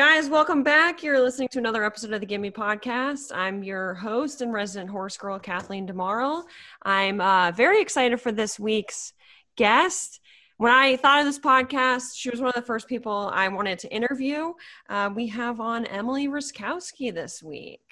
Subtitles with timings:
[0.00, 1.02] Guys, welcome back.
[1.02, 3.32] You're listening to another episode of the Gimme Podcast.
[3.34, 6.44] I'm your host and resident horse girl, Kathleen DeMarle.
[6.82, 9.12] I'm uh, very excited for this week's
[9.56, 10.20] guest.
[10.56, 13.78] When I thought of this podcast, she was one of the first people I wanted
[13.80, 14.54] to interview.
[14.88, 17.82] Uh, we have on Emily Ruskowski this week.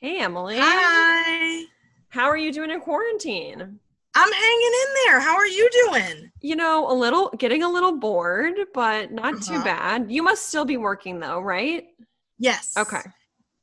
[0.00, 0.56] Hey, Emily.
[0.58, 1.64] Hi.
[2.08, 3.78] How are you doing in quarantine?
[4.16, 5.20] I'm hanging in there.
[5.20, 6.30] How are you doing?
[6.40, 9.64] You know, a little, getting a little bored, but not too Uh-huh.
[9.64, 10.10] bad.
[10.10, 11.86] You must still be working though, right?
[12.38, 12.72] Yes.
[12.78, 13.02] Okay.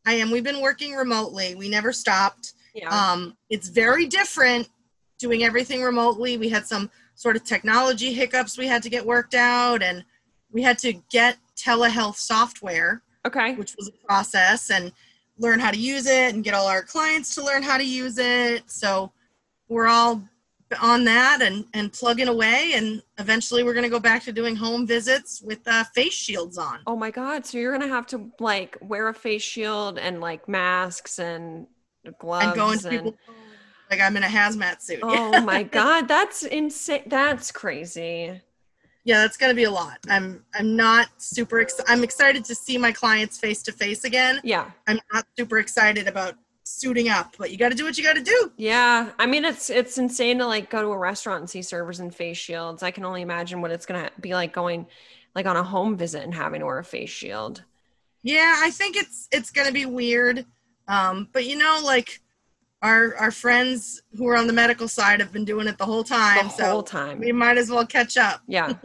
[0.05, 0.31] I am.
[0.31, 1.55] We've been working remotely.
[1.55, 2.53] We never stopped.
[2.75, 2.89] Yeah.
[2.89, 4.69] Um, it's very different
[5.17, 6.37] doing everything remotely.
[6.37, 10.03] We had some sort of technology hiccups we had to get worked out, and
[10.51, 13.53] we had to get telehealth software, okay.
[13.55, 14.91] which was a process, and
[15.37, 18.17] learn how to use it and get all our clients to learn how to use
[18.17, 18.69] it.
[18.69, 19.11] So
[19.69, 20.21] we're all
[20.81, 24.55] on that and and plugging away and eventually we're going to go back to doing
[24.55, 27.45] home visits with uh, face shields on Oh my god!
[27.45, 31.67] So you're gonna have to like wear a face shield and like masks and
[32.19, 33.13] gloves and go into and-
[33.91, 37.03] like i'm in a hazmat suit Oh my god, that's insane!
[37.07, 38.41] That's crazy.
[39.03, 42.55] yeah that's going to be a lot i'm i'm not super ex- i'm excited to
[42.55, 47.35] see my clients face to face again Yeah, i'm not super excited about suiting up
[47.37, 49.11] but you got to do what you got to do yeah.
[49.19, 52.09] I mean, it's it's insane to like go to a restaurant and see servers in
[52.11, 52.83] face shields.
[52.83, 54.87] I can only imagine what it's gonna be like going
[55.35, 57.63] like on a home visit and having to wear a face shield.
[58.23, 60.45] yeah i think it's it's going to be weird
[60.87, 62.21] um but you know like
[62.81, 66.03] our our friends who are on the medical side have been doing it the whole
[66.03, 67.19] time The so whole time.
[67.19, 68.73] we might as well catch up Yeah.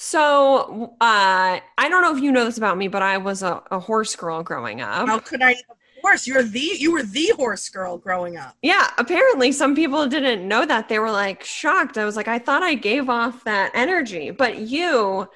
[0.00, 3.60] So uh, I don't know if you know this about me, but I was a,
[3.72, 5.08] a horse girl growing up.
[5.08, 5.56] how could i
[6.08, 10.46] course you're the you were the horse girl growing up Yeah, apparently some people didn't
[10.46, 10.88] know that.
[10.88, 11.98] They were like shocked.
[11.98, 15.28] I was like, I thought I gave off that energy, but you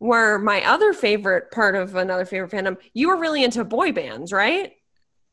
[0.00, 2.78] were my other favorite part of another favorite fandom.
[2.94, 4.72] You were really into boy bands, right?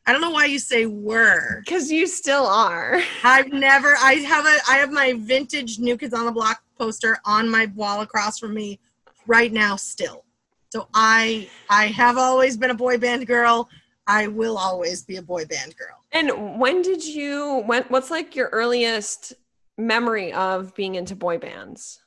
[0.05, 1.61] I don't know why you say were.
[1.65, 3.01] Because you still are.
[3.23, 3.95] I've never.
[3.99, 4.57] I have a.
[4.69, 8.53] I have my vintage New Kids on the Block poster on my wall across from
[8.53, 8.79] me,
[9.25, 10.25] right now still.
[10.69, 11.49] So I.
[11.71, 13.67] I have always been a boy band girl.
[14.07, 16.03] I will always be a boy band girl.
[16.11, 17.63] And when did you?
[17.65, 17.83] When?
[17.83, 19.33] What's like your earliest
[19.77, 21.99] memory of being into boy bands?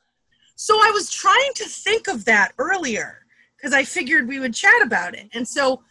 [0.55, 4.81] So I was trying to think of that earlier because I figured we would chat
[4.81, 5.29] about it.
[5.33, 5.83] And so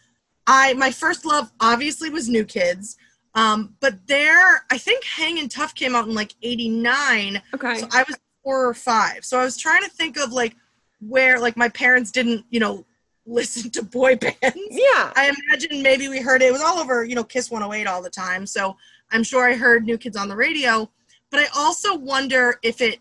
[0.47, 2.97] I my first love obviously was New Kids.
[3.35, 7.41] Um, but there I think Hangin' Tough came out in like 89.
[7.53, 7.79] Okay.
[7.79, 9.23] So I was four or five.
[9.23, 10.55] So I was trying to think of like
[10.99, 12.85] where like my parents didn't, you know,
[13.29, 14.37] listen to boy bands.
[14.69, 15.11] yeah.
[15.15, 16.45] I imagine maybe we heard it.
[16.47, 18.45] it was all over, you know, Kiss 108 all the time.
[18.45, 18.75] So
[19.11, 20.89] I'm sure I heard New Kids on the radio.
[21.31, 22.99] But I also wonder if it,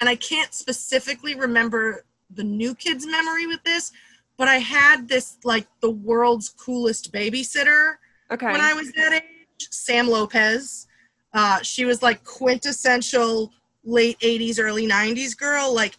[0.00, 3.92] and I can't specifically remember the New Kids memory with this,
[4.38, 7.94] but I had this like the world's coolest babysitter
[8.30, 8.46] Okay.
[8.46, 10.86] when I was that age, Sam Lopez.
[11.34, 13.52] Uh, she was like quintessential
[13.84, 15.96] late 80s, early 90s girl, like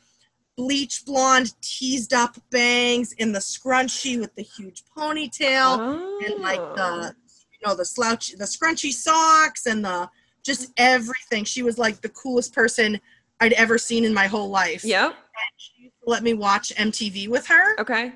[0.59, 5.79] bleach blonde, teased up bangs in the scrunchie with the huge ponytail
[6.25, 6.75] and like Oh.
[6.75, 7.15] the
[7.53, 10.09] you know the slouch the scrunchy socks and the
[10.43, 11.45] just everything.
[11.45, 12.99] She was like the coolest person
[13.39, 14.83] I'd ever seen in my whole life.
[14.83, 15.11] Yep.
[15.11, 17.79] And she used to let me watch MTV with her.
[17.79, 18.11] Okay.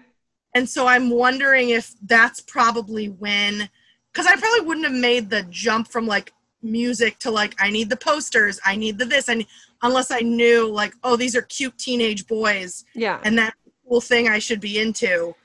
[0.54, 3.70] And so I'm wondering if that's probably when,
[4.12, 7.90] because I probably wouldn't have made the jump from like music to like, I need
[7.90, 9.46] the posters, I need the this, and
[9.83, 13.19] unless I knew like, oh, these are cute teenage boys, Yeah.
[13.23, 13.53] and that
[13.88, 15.35] cool thing I should be into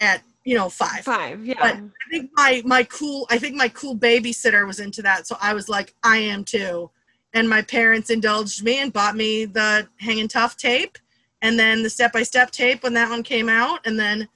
[0.00, 1.04] at, you know, five.
[1.04, 1.46] Five.
[1.46, 1.54] Yeah.
[1.58, 5.36] But I think my my cool, I think my cool babysitter was into that, so
[5.40, 6.90] I was like, I am too.
[7.32, 10.98] And my parents indulged me and bought me the Hanging Tough tape,
[11.42, 14.28] and then the Step by Step tape when that one came out, and then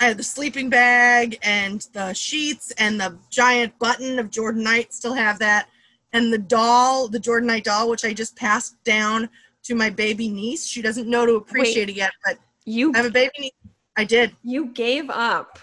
[0.00, 4.92] I had the sleeping bag and the sheets and the giant button of Jordan Knight.
[4.92, 5.68] Still have that,
[6.16, 9.28] and the doll, the Jordan Knight doll, which I just passed down
[9.64, 10.66] to my baby niece.
[10.66, 13.52] She doesn't know to appreciate it yet, but you I have a baby niece.
[13.96, 14.34] I did.
[14.42, 15.58] you gave up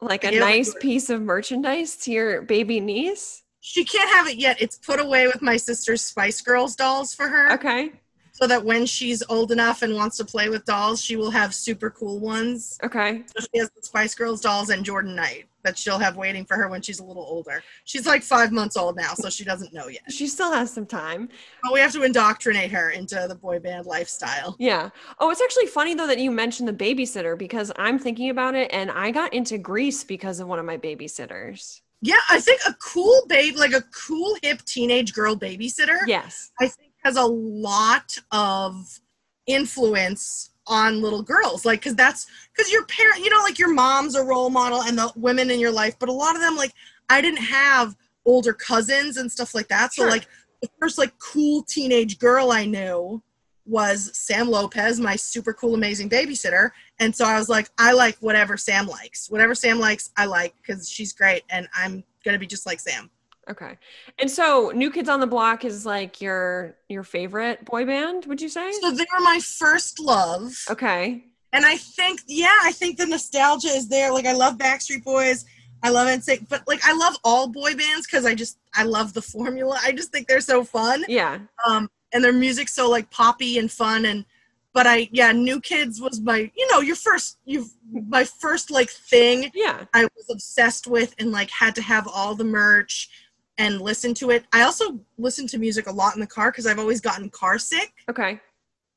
[0.00, 3.42] like I a nice piece of merchandise to your baby niece.
[3.60, 4.60] She can't have it yet.
[4.60, 7.52] It's put away with my sister's Spice Girls dolls for her.
[7.52, 7.92] Okay.
[8.32, 11.54] So that when she's old enough and wants to play with dolls, she will have
[11.54, 12.78] super cool ones.
[12.82, 13.22] Okay.
[13.34, 16.56] So she has the Spice Girls dolls and Jordan Knight that she'll have waiting for
[16.56, 17.62] her when she's a little older.
[17.84, 20.02] She's like five months old now, so she doesn't know yet.
[20.10, 21.28] She still has some time.
[21.62, 24.54] But we have to indoctrinate her into the boy band lifestyle.
[24.58, 24.90] Yeah.
[25.18, 28.70] Oh, it's actually funny though that you mentioned the babysitter because I'm thinking about it
[28.72, 31.80] and I got into Grease because of one of my babysitters.
[32.02, 36.50] Yeah, I think a cool babe, like a cool hip teenage girl babysitter, Yes.
[36.60, 39.00] I think has a lot of
[39.46, 44.14] influence on little girls like because that's because your parent you know like your mom's
[44.14, 46.72] a role model and the women in your life but a lot of them like
[47.10, 47.94] i didn't have
[48.26, 49.92] older cousins and stuff like that.
[49.92, 50.10] So Sure.
[50.10, 50.26] like
[50.62, 53.22] the first like cool teenage girl i knew
[53.66, 56.70] was sam lopez my super cool amazing babysitter.
[57.00, 59.30] And so i was like i like whatever sam likes.
[59.30, 63.10] Whatever sam likes i like because she's great and i'm gonna be just like sam
[63.50, 63.76] Okay.
[64.18, 68.40] And so New Kids on the Block is like your your favorite boy band, would
[68.40, 68.72] you say?
[68.72, 71.24] so they were my first love Okay.
[71.54, 74.12] And I think, yeah, I think the nostalgia is there.
[74.12, 75.44] Like, I love Backstreet Boys.
[75.84, 79.12] I love NSYNC, but like, I love all boy bands because I just, I love
[79.12, 79.78] the formula.
[79.84, 81.04] I just think they're so fun.
[81.06, 81.38] Yeah.
[81.64, 84.04] Um, and their music's so like poppy and fun.
[84.06, 84.24] And,
[84.72, 87.66] but I, yeah, New Kids was my, you know, your first, you,
[88.08, 89.84] my first like thing Yeah.
[89.94, 93.10] I was obsessed with and like had to have all the merch
[93.58, 94.44] and listen to it.
[94.52, 97.58] I also listen to music a lot in the car because I've always gotten car
[97.58, 97.92] sick.
[98.08, 98.40] Okay.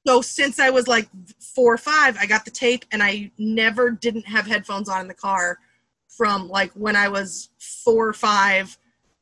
[0.06, 1.07] So since I was like
[1.39, 5.07] four or five, I got the tape and I never didn't have headphones on in
[5.07, 5.59] the car
[6.07, 8.77] from like when I was four or five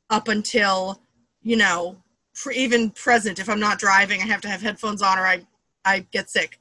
[0.10, 1.02] up until,
[1.42, 1.98] you know,
[2.34, 3.40] for even present.
[3.40, 5.42] If I'm not driving, I have to have headphones on or I,
[5.84, 6.60] I get sick.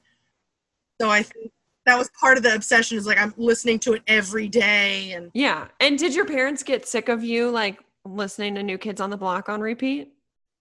[0.99, 1.51] So I think
[1.85, 5.29] that was part of the obsession is like I'm listening to it every day and
[5.33, 5.67] Yeah.
[5.79, 9.17] And did your parents get sick of you like listening to New Kids on the
[9.17, 10.11] Block on repeat?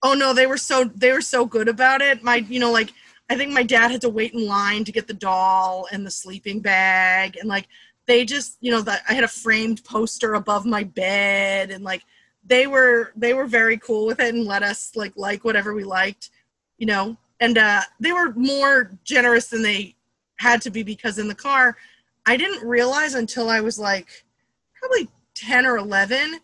[0.04, 2.22] oh no they were so they were so good about it.
[2.22, 2.92] My you know like
[3.30, 6.10] i think my dad had to wait in line to get the doll and the
[6.10, 7.36] sleeping bag.
[7.36, 7.66] And like
[8.06, 11.72] they just you know that i had a framed poster above my bed.
[11.72, 12.02] And like
[12.46, 15.82] they were they were very cool with it and let us like like whatever we
[15.82, 16.30] liked
[16.78, 17.16] you know.
[17.40, 19.96] And uh they were more generous than they
[20.36, 21.76] had to be because in the car
[22.26, 24.24] i didn't realize until i was like
[24.78, 26.40] probably 10 or 11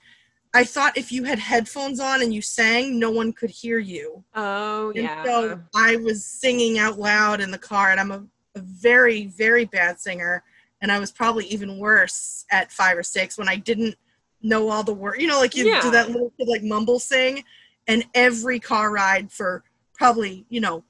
[0.55, 4.23] i thought if you had headphones on and you sang no one could hear you
[4.35, 5.25] Oh, and yeah.
[5.25, 8.25] so I was singing out loud in the car, and I'm a,
[8.55, 10.45] a very, very bad singer.
[10.81, 13.97] And I was probably even worse at five or six when I didn't
[14.41, 15.21] know all the words.
[15.21, 15.81] You know, like you Yeah.
[15.83, 17.43] do that little kid like mumble sing.
[17.89, 19.65] And every car ride for
[19.95, 20.85] probably, you know,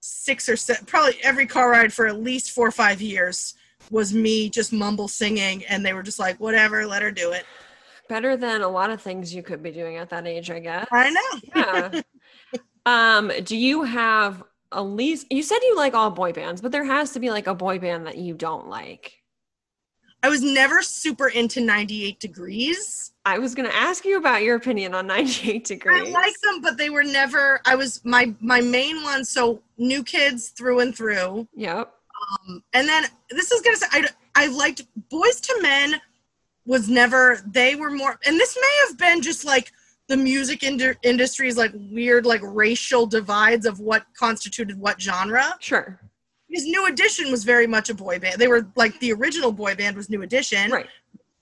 [0.00, 3.54] six or seven, probably every car ride for at least four or five years
[3.90, 5.64] was me just mumble singing.
[5.66, 7.44] And they were just like, whatever, let her do it.
[8.08, 10.86] Better than a lot of things you could be doing at that age, I guess.
[10.92, 11.40] I know.
[11.54, 12.00] Yeah.
[12.86, 14.42] um, do you have
[14.72, 17.46] a least you said you like all boy bands, but there has to be like
[17.46, 19.14] a boy band that you don't like.
[20.22, 23.12] I was never super into 98 Degrees.
[23.24, 26.08] I was gonna ask you about your opinion on 98 degrees.
[26.08, 27.60] I like them, but they were never.
[27.66, 29.24] I was my my main one.
[29.24, 31.48] So new kids through and through.
[31.56, 31.92] Yep.
[32.48, 36.00] Um, and then this is gonna say I I liked Boyz II Men.
[36.66, 37.38] Was never.
[37.46, 39.72] They were more, and this may have been just like
[40.08, 45.54] the music indu- industry's like weird like racial divides of what constituted what genre.
[45.60, 46.00] Sure.
[46.50, 48.40] his New Edition was very much a boy band.
[48.40, 50.70] They were like the original boy band was New Edition.
[50.70, 50.86] Right.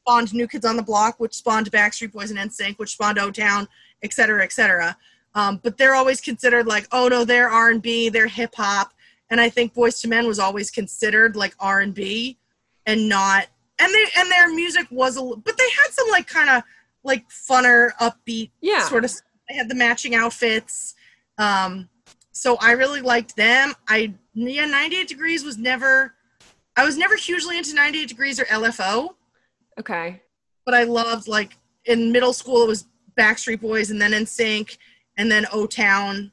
[0.01, 3.31] spawned New Kids on the Block, which spawned Backstreet Boys and NSYNC, which spawned O
[3.31, 3.67] Town,
[4.03, 4.97] et cetera, et cetera.
[5.35, 8.93] Um, but they're always considered like, oh no, they're R and B, they're hip hop,
[9.31, 12.39] and I think Boyz II Men was always considered like R and B,
[12.87, 13.47] and not.
[13.81, 16.63] And they and their music was a, but they had some like kind of
[17.03, 18.87] like funner, upbeat Yeah.
[18.89, 19.13] sort of.
[19.49, 20.95] They had the matching outfits.
[21.39, 21.89] Um,
[22.33, 23.75] so I really liked them.
[23.89, 26.15] I yeah, 98 Degrees was never.
[26.77, 29.11] I was never hugely into 98 Degrees or LFO
[29.79, 30.21] Okay.
[30.65, 32.87] but I loved like in middle school it was
[33.19, 34.77] Backstreet Boys and then NSYNC
[35.17, 36.33] and then O Town,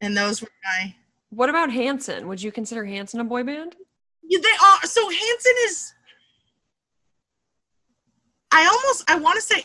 [0.00, 0.94] and those were my.
[1.30, 2.28] What about Hanson?
[2.28, 3.74] Would you consider Hanson a boy band?
[4.22, 4.86] Yeah, they are.
[4.86, 5.94] So Hanson is.
[8.52, 9.64] I almost I want to say,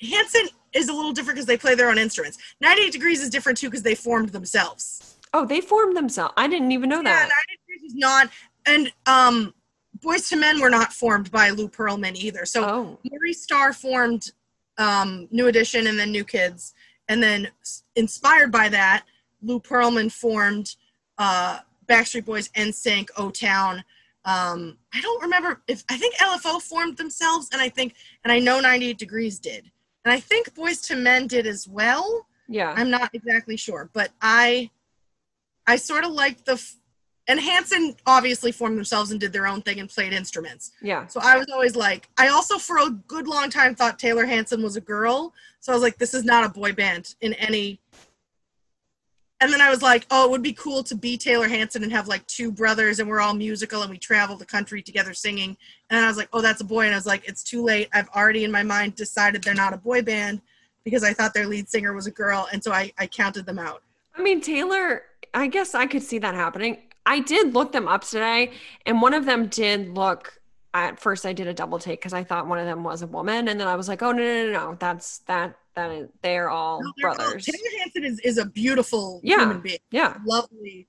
[0.00, 2.38] Hanson is a little different because they play their own instruments.
[2.60, 5.16] 98 Degrees is different too because they formed themselves.
[5.32, 6.34] Oh, they formed themselves.
[6.36, 7.08] I didn't even know that.
[7.08, 7.30] Yeah, that.
[7.48, 8.30] 98 Degrees is not,
[8.66, 9.54] and um,
[9.98, 12.44] Boyz II Men were not formed by Lou Pearlman either.
[12.44, 12.98] So Oh,
[13.32, 14.32] Starr formed
[14.78, 16.74] um, New Edition and then New Kids,
[17.08, 17.48] and then
[17.96, 19.04] inspired by that,
[19.42, 20.74] Lou Pearlman formed
[21.18, 23.84] uh, Backstreet Boys, and NSYNC, O Town.
[24.24, 28.38] Um, I don't remember if I think LFO formed themselves, and I think, and I
[28.38, 29.70] know 98 Degrees did,
[30.04, 32.26] and I think Boyz II Men did as well.
[32.48, 32.74] yeah.
[32.76, 34.70] I'm not exactly sure, but I,
[35.66, 36.76] I sort of like the, f-
[37.28, 40.72] and Hanson obviously formed themselves and did their own thing and played instruments.
[40.82, 41.06] yeah.
[41.06, 44.62] So I was always like, I also for a good long time thought Taylor Hanson
[44.62, 45.32] was a girl.
[45.60, 47.80] So I was like, this is not a boy band in any.
[49.40, 51.90] And then I was like, oh, it would be cool to be Taylor Hanson and
[51.92, 55.56] have like two brothers and we're all musical and we travel the country together singing.
[55.88, 56.84] And I was like, oh, that's a boy.
[56.84, 57.88] And I was like, it's too late.
[57.94, 60.42] I've already in my mind decided they're not a boy band
[60.84, 62.48] because I thought their lead singer was a girl.
[62.52, 63.82] And so I, I counted them out.
[64.14, 66.78] I mean, Taylor, I guess I could see that happening.
[67.06, 68.52] I did look them up today,
[68.86, 70.36] and one of them did look.
[70.72, 73.06] At first, I did a double take because I thought one of them was a
[73.08, 74.76] woman, and then I was like, "Oh no, no, no, no!
[74.78, 75.56] That's that.
[75.80, 79.40] That is, they're all No, they're all- brothers." Taylor Hanson is, is a beautiful Yeah.
[79.40, 79.78] human being.
[79.90, 80.86] Yeah, lovely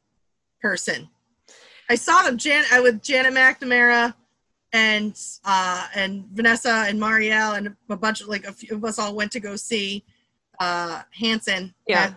[0.62, 1.10] person.
[1.90, 4.14] I saw them Jan I with Janet McNamara
[4.74, 9.00] and uh and Vanessa and Marielle and a bunch of like a few of us
[9.00, 10.04] all went to go see
[10.60, 11.74] uh Hanson.
[11.88, 12.14] Yeah.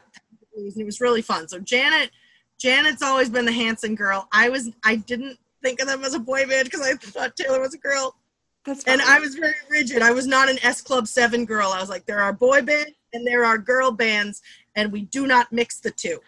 [0.56, 1.48] it was really fun.
[1.48, 2.10] So Janet
[2.58, 4.28] Janet's always been the Hanson girl.
[4.32, 7.60] I was I didn't think of them as a boy band because I thought Taylor
[7.60, 8.14] was a girl.
[8.64, 9.00] That's And.
[9.02, 10.02] I was very rigid.
[10.02, 11.70] I was not an S Club 7 girl.
[11.70, 14.42] I was like, there are boy bands and there are girl bands,
[14.74, 16.18] and we do not mix the two.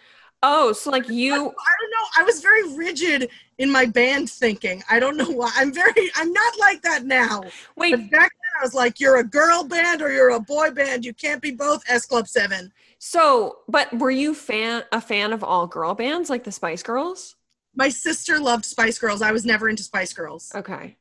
[0.42, 1.32] oh, so like you.
[1.34, 2.06] I don't know.
[2.16, 3.28] I was very rigid
[3.58, 4.82] in my band thinking.
[4.88, 5.50] I don't know why.
[5.56, 6.10] I'm very.
[6.14, 7.42] I'm not like that now.
[7.76, 10.70] Wait, But back then, I was like, "You're a girl band or you're a boy
[10.70, 11.04] band.
[11.04, 12.72] You can't be both." S Club Seven.
[12.98, 17.34] so but were you fan a fan of all girl bands like the Spice Girls?
[17.74, 19.20] My sister loved Spice Girls.
[19.22, 20.52] I was never into Spice Girls.
[20.54, 20.96] Okay.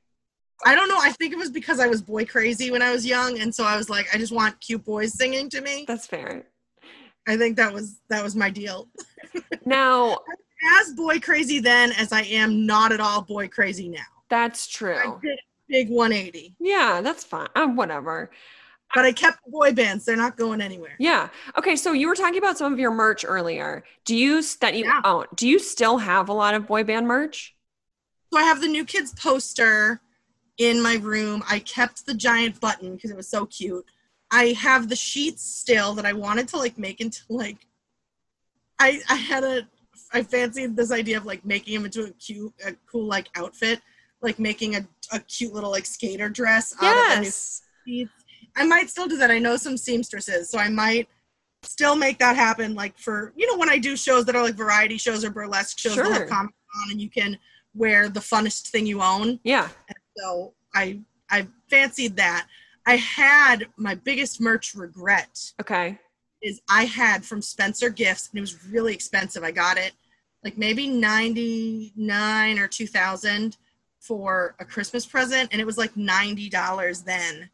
[0.63, 0.99] I don't know.
[1.01, 3.63] I think it was because I was boy crazy when I was young, and so
[3.65, 5.85] I was like, I just want cute boys singing to me.
[5.87, 6.45] That's fair.
[7.27, 8.87] I think that was that was my deal.
[9.65, 10.19] Now,
[10.79, 13.99] As boy crazy then as I am not at all boy crazy now.
[14.29, 15.19] that's true.
[15.67, 17.47] big 180, Yeah, that's fine.
[17.55, 18.29] Um, whatever.
[18.93, 20.05] but I kept the boy bands.
[20.05, 20.95] They're not going anywhere.
[20.99, 21.29] Yeah.
[21.57, 21.75] Okay.
[21.75, 23.83] So you were talking about some of your merch earlier.
[24.05, 25.01] Do you that you Yeah.
[25.03, 25.25] own?
[25.35, 27.55] Do you still have a lot of boy band merch?
[28.31, 29.99] So I have the new kids poster
[30.57, 31.43] in my room.
[31.49, 33.85] I kept the giant button because it was so cute.
[34.31, 37.57] I have the sheets still that I wanted to like make into like
[38.79, 39.67] I I had a
[40.13, 43.81] I fancied this idea of like making him into a cute a cool like outfit,
[44.21, 47.61] like making a, a cute little like skater dress out of the new Yes.
[47.87, 48.11] sheets.
[48.57, 49.31] I might still do that.
[49.31, 51.07] I know some seamstresses, so I might
[51.63, 52.73] still make that happen.
[52.73, 55.77] Like for you know when I do shows that are like variety shows or burlesque
[55.77, 56.11] shows, Sure.
[56.11, 57.37] have Comic Con, and you can
[57.73, 59.39] wear the funnest thing you own.
[59.43, 59.69] Yeah.
[60.17, 62.47] So I I fancied that.
[62.85, 65.97] I had my biggest merch regret Okay.
[66.41, 69.43] is I had from Spencer Gifts, and it was really expensive.
[69.43, 69.93] I got it
[70.43, 73.57] like maybe 99 or 2000
[73.99, 77.49] for a Christmas present, and it was like $90 then.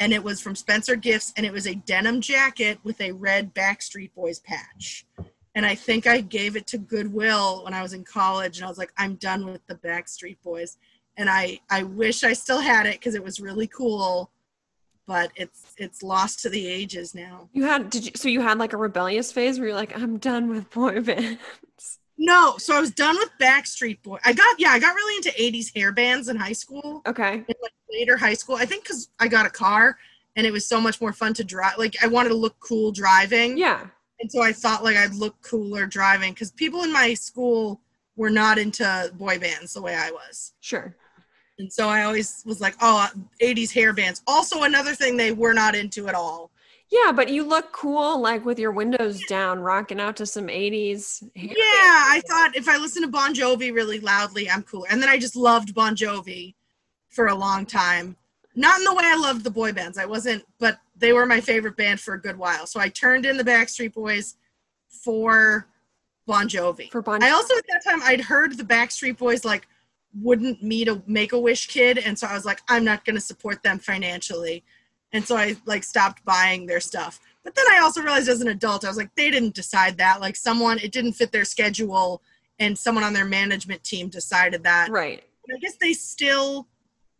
[0.00, 3.54] And it was from Spencer Gifts, and it was a denim jacket with a red
[3.54, 5.06] Backstreet Boys patch.
[5.54, 8.68] And I think I gave it to Goodwill when I was in college, and I
[8.68, 10.78] was like, I'm done with the Backstreet Boys.
[11.16, 14.30] And I, I wish I still had it because it was really cool,
[15.06, 17.48] but it's it's lost to the ages now.
[17.52, 20.18] You had did you so you had like a rebellious phase where you're like, I'm
[20.18, 21.38] done with boy bands.
[22.16, 24.18] No, so I was done with Backstreet Boy.
[24.24, 27.02] I got yeah, I got really into '80s hair bands in high school.
[27.06, 27.34] Okay.
[27.34, 29.96] In like later high school, I think because I got a car
[30.36, 31.76] and it was so much more fun to drive.
[31.78, 33.86] Like I wanted to look cool driving, Yeah.
[34.20, 37.80] and so I thought like I'd look cooler driving because people in my school
[38.16, 40.52] were not into boy bands the way I was.
[40.60, 40.96] Sure.
[41.58, 43.08] And so I always was like, oh,
[43.40, 44.22] 80s hair bands.
[44.26, 46.50] Also, another thing they were not into at all.
[46.90, 51.22] Yeah, but you look cool like with your windows down, rocking out to some 80s.
[51.34, 54.86] hair Yeah, I thought if I listen to Bon Jovi really loudly, I'm cooler.
[54.90, 56.54] And then I just loved Bon Jovi
[57.08, 58.16] for a long time.
[58.54, 59.98] Not in the way I loved the boy bands.
[59.98, 62.66] I wasn't, but they were my favorite band for a good while.
[62.66, 64.36] So I turned in the Backstreet Boys
[64.88, 65.66] for
[66.26, 66.90] Bon Jovi.
[66.90, 67.24] for Bon Jovi.
[67.24, 69.66] I also at that time I'd heard the Backstreet Boys like
[70.20, 73.16] wouldn't meet a Make a Wish kid, and so I was like, I'm not going
[73.16, 74.64] to support them financially,
[75.12, 77.20] and so I like stopped buying their stuff.
[77.42, 80.20] But then I also realized as an adult, I was like, they didn't decide that.
[80.20, 82.22] Like someone, it didn't fit their schedule,
[82.58, 84.90] and someone on their management team decided that.
[84.90, 85.22] right.
[85.54, 86.68] I guess they still.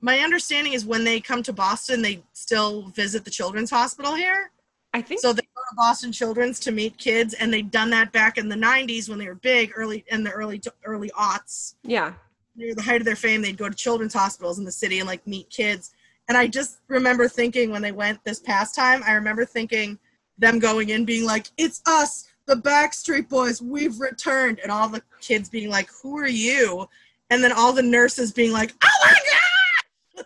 [0.00, 4.50] My understanding is when they come to Boston, they still visit the Children's Hospital here.
[4.92, 8.12] I think So they go to Boston Children's to meet kids, and they'd done that
[8.12, 11.74] back in the '90s when they were big, early in the early early aughts.
[11.82, 12.12] yeah.
[12.56, 15.08] Near the height of their fame, they'd go to children's hospitals in the city and
[15.08, 15.92] like meet kids.
[16.28, 19.98] And I just remember thinking when they went this past time, I remember thinking
[20.38, 25.02] them going in being like, "It's us, the Backstreet Boys, we've returned," and all the
[25.20, 26.88] kids being like, "Who are you?"
[27.30, 29.14] And then all the nurses being like, "Oh my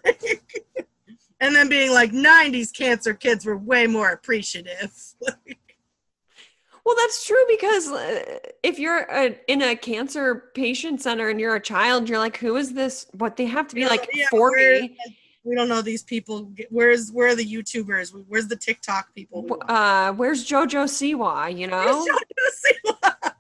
[0.05, 0.17] god!"
[1.41, 4.93] and then being like, "90s cancer kids were way more appreciative."
[6.89, 11.55] Well, that's true because uh, if you're a, in a cancer patient center and you're
[11.55, 13.07] a child, you're like, who is this?
[13.13, 14.97] What they have to be like Yeah, where- 40.
[15.45, 16.51] we don't know these people.
[16.71, 18.15] Where's where are the YouTubers?
[18.27, 19.47] Where's the TikTok people?
[19.69, 21.55] Uh, where's JoJo Siwa?
[21.55, 23.33] You know, JoJo Siwa?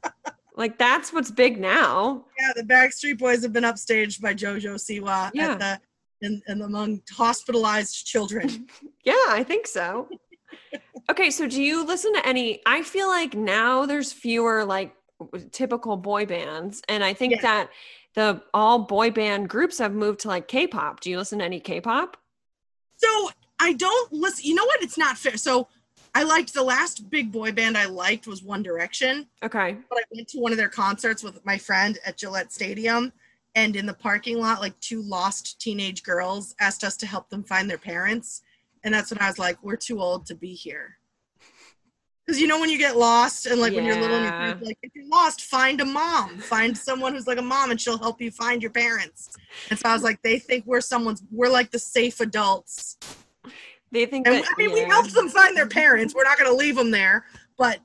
[0.57, 2.26] like that's what's big now.
[2.38, 5.52] yeah, the Backstreet Boys have been upstaged by JoJo Siwa Yeah.
[5.52, 5.81] at the
[6.21, 8.67] and, and among hospitalized children.
[9.05, 10.07] Yeah, I think so.
[11.10, 12.60] Okay, so do you listen to any?
[12.66, 14.94] I feel like now there's fewer like
[15.52, 16.82] typical boy bands.
[16.88, 17.40] And I think Yeah.
[17.42, 17.70] that
[18.14, 21.00] the all boy band groups have moved to like K-pop.
[21.00, 22.16] Do you listen to any K-pop?
[22.96, 24.44] So I don't listen.
[24.44, 24.82] You know what?
[24.82, 25.37] It's not fair.
[25.37, 25.68] So
[26.14, 29.76] I liked the last big boy band I liked was One Direction, Okay.
[29.88, 33.12] but I went to one of their concerts with my friend at Gillette Stadium.
[33.54, 37.42] And in the parking lot, like two lost teenage girls asked us to help them
[37.42, 38.42] find their parents.
[38.85, 40.99] And that's when I was like, we're too old to be here.
[42.26, 44.78] Because you know, when you get lost and like when you're little, and you're like,
[44.82, 48.20] if you're lost, find a mom, find someone who's like a mom and she'll help
[48.20, 49.35] you find your parents.
[49.70, 52.99] And so I was like, they think we're someone's, we're like the safe adults
[53.90, 54.88] They think and that I mean, we yeah.
[54.88, 56.14] helped them find their parents.
[56.14, 57.25] We're not going to leave them there,
[57.56, 57.80] but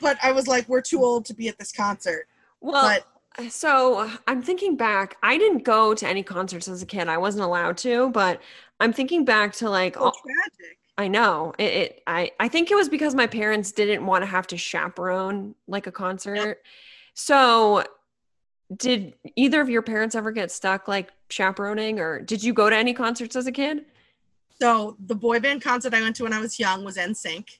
[0.00, 2.28] but I was like, we're too old to be at this concert.
[2.60, 3.00] Well,
[3.36, 5.16] but so I'm thinking back.
[5.22, 7.08] I didn't go to any concerts as a kid.
[7.08, 8.40] I wasn't allowed to, but
[8.82, 10.78] I'm thinking back to like so all, tragic.
[10.98, 12.02] I know it, it.
[12.06, 15.86] I I think it was because my parents didn't want to have to chaperone like
[15.86, 16.58] a concert.
[17.14, 17.84] So,
[18.76, 22.76] did either of your parents ever get stuck like chaperoning, or did you go to
[22.76, 23.84] any concerts as a kid?
[24.60, 27.58] So the boy band concert I went to when I was young was NSYNC,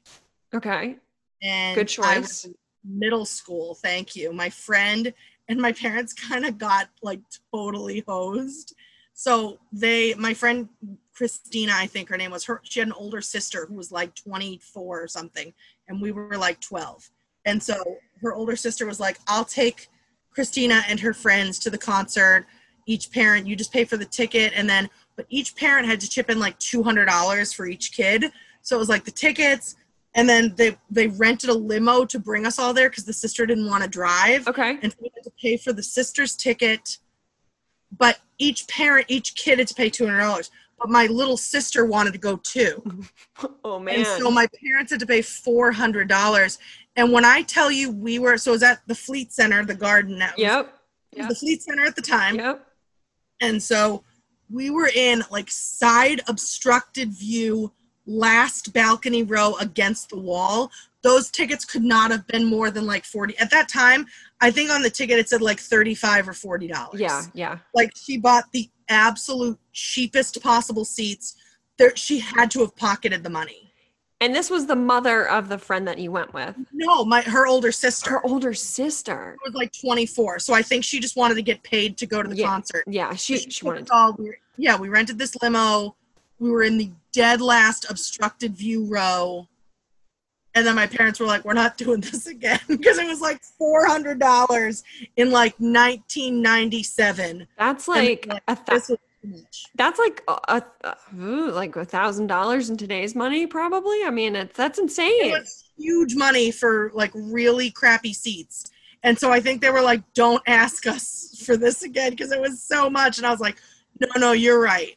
[0.55, 0.97] Okay,
[1.43, 2.47] and Good choice.
[2.85, 3.75] middle school.
[3.77, 4.33] Thank you.
[4.33, 5.13] My friend
[5.49, 7.21] and my parents kind of got like
[7.55, 8.75] totally hosed.
[9.15, 10.69] So they, my friend
[11.15, 12.61] Christina, I think her name was her.
[12.65, 15.53] She had an older sister who was like 24 or something,
[15.89, 17.11] and we were like 12.
[17.45, 19.89] And so her older sister was like, "I'll take
[20.31, 22.47] Christina and her friends to the concert.
[22.87, 26.09] Each parent, you just pay for the ticket, and then, but each parent had to
[26.09, 28.33] chip in like $200 for each kid.
[28.63, 29.77] So it was like the tickets,
[30.15, 33.47] and then they they rented a limo to bring us all there because the sister
[33.47, 36.99] didn't want to drive okay, and we had to pay for the sister's ticket
[37.97, 40.51] but each parent each kid had to pay $200
[40.83, 42.83] but my little sister wanted to go too
[43.65, 46.59] oh man, and so my parents had to pay $400
[46.97, 49.75] and when i tell you we were so it was at the fleet center the
[49.75, 50.79] garden that was, yep,
[51.13, 52.67] it was the fleet center at the time yep.
[53.41, 54.03] and so
[54.53, 57.73] we were in like side obstructed view,
[58.07, 60.71] last balcony row against the wall.
[61.03, 63.37] Those tickets could not have been more than like 40.
[63.39, 64.07] At that time,
[64.41, 67.01] I think on the ticket it said like 35 or 40 dollars.
[67.01, 67.59] Yeah, yeah.
[67.75, 71.37] Like she bought the absolute cheapest possible seats.
[71.79, 73.73] There she had to have pocketed the money.
[74.21, 77.47] And this was the mother of the friend that you went with, No, my her
[77.49, 79.37] older sister her older sister.
[79.45, 80.39] was like 24.
[80.39, 82.47] So I think she just wanted to get paid to go to the Yeah.
[82.47, 82.85] concert.
[82.87, 83.89] Yeah, she She she wanted.
[83.91, 85.97] all- we were- yeah, we rented this limo.
[86.39, 89.49] We were in the dead last obstructed view row.
[90.55, 93.41] And then my parents were like, we're not doing this again because it was like
[93.61, 94.83] $400
[95.17, 97.47] in like 1997.
[97.59, 99.65] That's like like, a th- This was too much.
[99.75, 104.05] that's like a, a, ooh, like a thousand dollars in today's money, probably.
[104.05, 105.27] I mean, it's that's insane.
[105.27, 108.71] It was huge money for like really crappy seats.
[109.05, 112.41] And so I think they were like, don't ask us for this again because it
[112.41, 113.19] was so much.
[113.19, 113.57] And I was like,
[114.01, 114.97] no, no, you're right.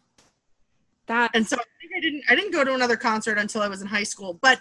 [1.07, 3.67] that and so I think I didn't I didn't go to another concert until I
[3.67, 4.37] was in high school.
[4.41, 4.59] But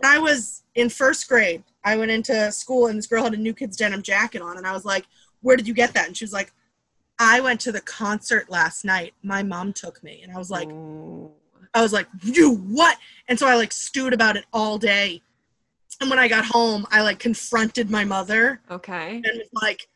[0.00, 3.38] when I was in first grade, I went into school and this girl had a
[3.38, 5.06] New Kids denim jacket on, and I was like,
[5.40, 6.52] "Where did you get that?" And she was like,
[7.18, 9.14] "I went to the concert last night.
[9.22, 10.68] My mom took me." And I was like.
[11.74, 12.96] I was like, "You what?"
[13.28, 15.20] And so I like stewed about it all day.
[16.00, 19.16] And when I got home, I like confronted my mother okay.
[19.16, 19.88] and was like,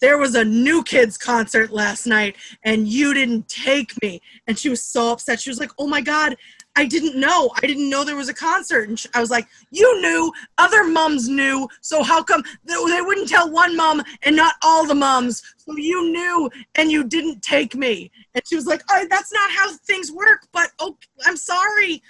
[0.00, 4.20] there was a new kids concert last night and you didn't take me.
[4.46, 5.40] And she was so upset.
[5.40, 6.36] She was like, oh my God,
[6.76, 7.50] I didn't know.
[7.56, 8.88] I didn't know there was a concert.
[8.88, 11.66] And I was like, you knew, other moms knew.
[11.80, 15.42] So how come they, wouldn't tell one mom and not all the moms?
[15.56, 18.10] So you knew and you didn't take me.
[18.34, 22.02] And she was like, oh, that's not how things work, but oh, I'm sorry.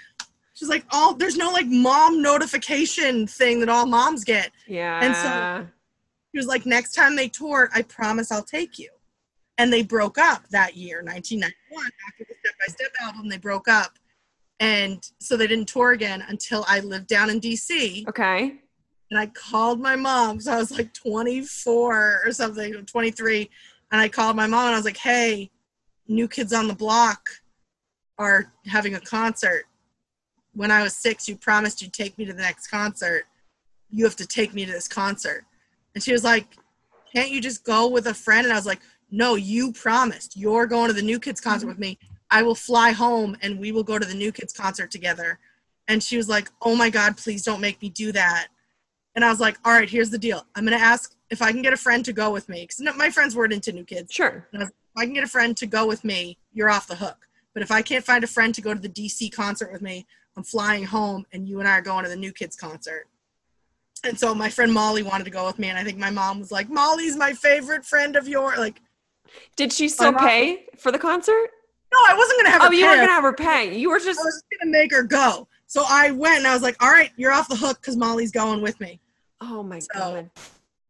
[0.54, 4.50] She's like, all there's no like mom notification thing that all moms get.
[4.66, 5.00] Yeah.
[5.02, 5.66] And so
[6.32, 8.90] he was like, next time they tour, I promise I'll take you.
[9.58, 11.84] And they broke up that year, 1991.
[12.08, 13.98] After the Step by Step album, they broke up.
[14.60, 18.08] And so they didn't tour again until I lived down in DC.
[18.08, 18.54] okay.
[19.10, 20.40] And I called my mom.
[20.40, 23.50] So I was like 24 or something, 23.
[23.92, 25.50] And I called my mom and I was like, hey,
[26.08, 27.20] New Kids on the Block
[28.18, 29.64] are having a concert.
[30.54, 33.24] When I was six, you promised you'd take me to the next concert.
[33.90, 35.44] You have to take me to this concert.
[35.94, 36.56] And she was like,
[37.14, 38.44] can't you just go with a friend?
[38.44, 40.36] And I was like, no, you promised.
[40.36, 41.68] You're going to the New Kids concert mm-hmm.
[41.68, 41.98] with me.
[42.30, 45.38] I will fly home and we will go to the New Kids concert together.
[45.88, 48.48] And she was like, oh my God, please don't make me do that.
[49.14, 50.44] And I was like, all right, here's the deal.
[50.54, 52.62] I'm going to ask if I can get a friend to go with me.
[52.62, 54.12] Because my friends weren't into New Kids.
[54.12, 54.46] Sure.
[54.52, 56.86] And I was, if I can get a friend to go with me, you're off
[56.86, 57.28] the hook.
[57.54, 60.06] But if I can't find a friend to go to the DC concert with me,
[60.36, 63.06] I'm flying home and you and I are going to the New Kids concert.
[64.04, 66.38] And so my friend Molly wanted to go with me, and I think my mom
[66.38, 68.80] was like, "Molly's my favorite friend of yours." Like,
[69.56, 71.50] Did she still pay for the concert?
[71.96, 72.68] No, I wasn't gonna have her.
[72.68, 72.86] Oh, you pay.
[72.88, 73.78] weren't gonna have her pay.
[73.78, 75.48] You were just I was just gonna make her go.
[75.66, 78.30] So I went, and I was like, "All right, you're off the hook because Molly's
[78.32, 79.00] going with me."
[79.40, 80.30] Oh my So- god.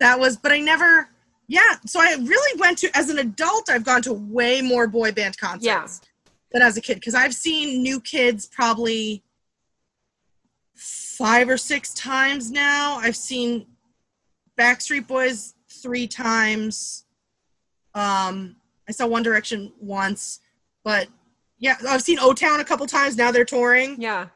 [0.00, 1.08] That was, but I never.
[1.48, 3.70] Yeah, so I really went to as an adult.
[3.70, 5.86] I've gone to way more boy band concerts Yeah.
[6.52, 9.22] than as a kid because I've seen New Kids probably
[10.74, 12.96] five or six times now.
[13.00, 13.66] I've seen
[14.58, 17.04] Backstreet Boys three times.
[17.94, 18.56] Um,
[18.88, 20.40] I saw One Direction once,
[20.86, 21.08] but
[21.58, 23.16] yeah, I've seen O Town a couple times.
[23.16, 24.00] Now they're touring.
[24.00, 24.28] Yeah.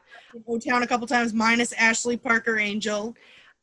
[0.47, 3.15] O Town a couple times, minus Ashley Parker Angel.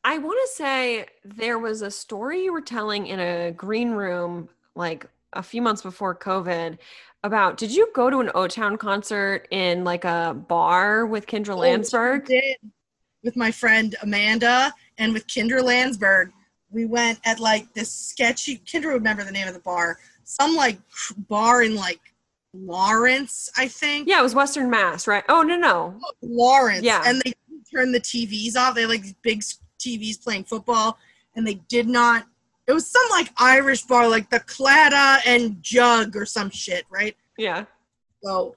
[0.03, 4.49] I want to say there was a story you were telling in a green room
[4.73, 6.79] like a few months before COVID
[7.23, 11.53] about did you go to an O Town concert in like a bar with Kendra
[11.53, 12.25] Oh, Landsberg?
[12.25, 12.57] did
[13.23, 16.31] with my friend Amanda and with Kendra Landsberg.
[16.71, 18.57] We went at like this sketchy.
[18.65, 19.99] Kendra would remember the name of the bar.
[20.23, 20.79] Some like
[21.27, 21.99] bar in like
[22.53, 24.07] Lawrence, I think.
[24.07, 25.23] Yeah, it was Western Mass, right?
[25.29, 25.99] Oh no, no.
[26.21, 26.83] Lawrence.
[26.83, 27.03] Yeah.
[27.05, 27.33] And they
[27.71, 28.75] turned the TVs off.
[28.75, 29.41] They had like big
[29.79, 30.97] TVs playing football,
[31.35, 32.25] and they did not.
[32.67, 37.15] It was some like Irish bar, like the Clatta and Jug or some shit, right?
[37.37, 37.65] Yeah.
[38.23, 38.55] So,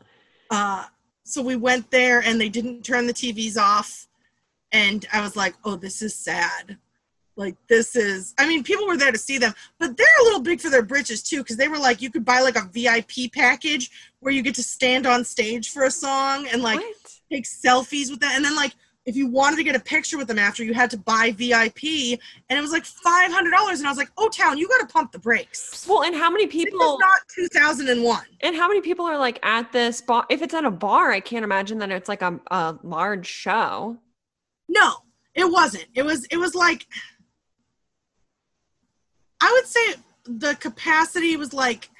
[0.50, 0.86] uh,
[1.24, 4.08] so we went there and they didn't turn the TVs off,
[4.72, 6.78] and I was like, "Oh, this is sad."
[7.36, 8.34] Like this is.
[8.38, 10.82] I mean, people were there to see them, but they're a little big for their
[10.82, 13.90] britches too, because they were like, you could buy like a VIP package
[14.20, 16.94] where you get to stand on stage for a song and like what?
[17.30, 18.74] take selfies with them, and then like.
[19.04, 21.82] If you wanted to get a picture with them after, you had to buy VIP,
[22.48, 23.80] and it was like five hundred dollars.
[23.80, 26.30] And I was like, "Oh, town, you got to pump the brakes." Well, and how
[26.30, 28.24] many people not two thousand and one.
[28.42, 30.24] and how many people are like at this bar?
[30.30, 33.98] If it's at a bar, I can't imagine that it's like a, a large show.
[34.68, 34.94] No,
[35.34, 35.86] it wasn't.
[35.94, 36.86] It was it was like
[39.44, 41.90] I would say the capacity was like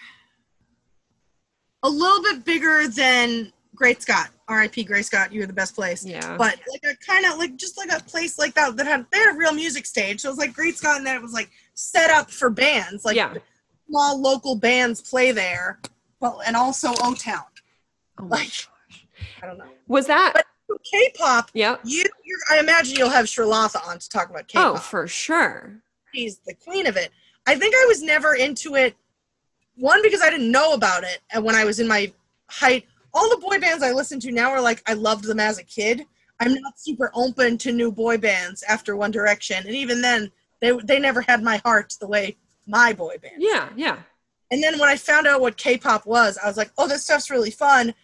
[1.83, 4.29] a little bit bigger than Great Scott.
[4.49, 4.85] R.I.P.
[4.85, 6.05] Great Scott, you're the best place.
[6.05, 6.37] Yeah.
[6.37, 9.19] But like a kind of like just like a place like that that had they
[9.19, 10.21] had a real music stage.
[10.21, 13.05] So it was like Great Scott and then it was like set up for bands.
[13.05, 13.35] Like Yeah.
[13.89, 15.81] small local bands play there.
[16.21, 17.43] But and also O Town.
[18.19, 18.69] oh my like- gosh.
[19.43, 19.65] I don't know.
[19.89, 20.47] Was that But
[20.85, 21.81] K-pop, Yep.
[21.85, 24.75] you you're, I imagine you'll have Sherlotha on to talk about K-pop.
[24.77, 25.81] Oh, for sure.
[26.15, 27.11] she's the queen of it.
[27.47, 28.97] I think I was never into it.
[29.77, 32.13] One because I didn't know about it, and when I was in my
[32.49, 35.59] height, all the boy bands I listen to now are like I loved them as
[35.59, 36.05] a kid.
[36.41, 40.73] I'm not super open to new boy bands after One Direction, and even then, they
[40.85, 43.37] they never had my heart the way my boy band.
[43.39, 43.99] Yeah, yeah.
[44.51, 47.31] And then when I found out what K-pop was, I was like, oh, this stuff's
[47.31, 47.95] really fun.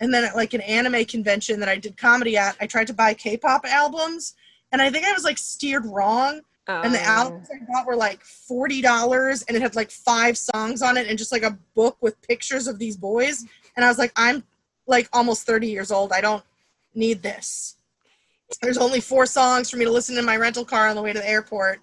[0.00, 2.94] And then at like an anime convention that I did comedy at, I tried to
[2.94, 4.34] buy K-pop albums,
[4.72, 7.04] and I think I was like steered wrong and the Oh.
[7.04, 11.06] albums I bought were like forty dollars, and it had like five songs on it,
[11.08, 13.44] and just like a book with pictures of these boys.
[13.76, 14.44] And I was like, I'm
[14.86, 16.12] like almost thirty years old.
[16.12, 16.44] I don't
[16.94, 17.76] need this.
[18.62, 21.12] There's only four songs for me to listen in my rental car on the way
[21.12, 21.80] to the airport.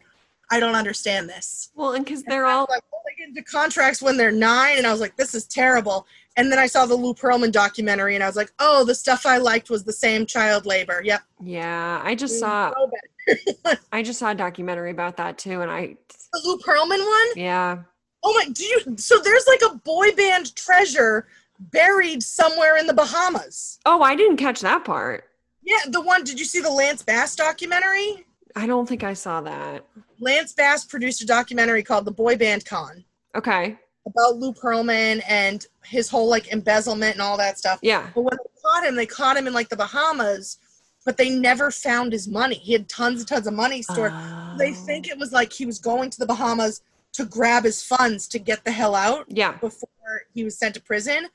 [0.52, 1.72] I don't understand this.
[1.76, 4.86] Well, and because they're all Like, oh, they get into contracts when they're nine, and
[4.86, 6.06] I was like, this is terrible.
[6.38, 9.26] And then I saw the Lou Pearlman documentary, and I was like, oh, the stuff
[9.26, 11.02] I liked was the same child labor.
[11.04, 11.22] Yep.
[11.44, 12.02] yeah.
[12.04, 12.92] I just saw So.
[13.92, 15.96] I just saw a documentary about that too, and I
[16.34, 17.28] The Lou Pearlman one.
[17.36, 17.78] yeah.
[18.24, 18.52] Oh my!
[18.52, 18.80] Do you?
[18.98, 21.28] So there's like a boy band treasure
[21.60, 23.80] buried somewhere in the Bahamas.
[23.86, 25.26] Oh, I didn't catch that part.
[25.64, 26.24] Yeah, the one.
[26.24, 28.26] Did you see the Lance Bass documentary?
[28.56, 29.86] I don't think I saw that.
[30.20, 33.04] Lance Bass produced a documentary called The Boy Band Con
[33.36, 33.78] Okay.
[34.08, 37.80] about Lou Pearlman and his whole like embezzlement and all that stuff.
[37.82, 38.08] Yeah.
[38.16, 40.58] But when they caught him, they caught him in like the Bahamas,
[41.06, 42.56] but they never found his money.
[42.56, 44.14] He had tons and tons of money stored.
[44.58, 44.74] They Oh.
[44.74, 46.82] think it was like he was going to the Bahamas
[47.14, 49.26] to grab his funds to get the hell out.
[49.30, 49.54] Yeah.
[49.54, 49.90] before
[50.34, 51.30] he was sent to prison,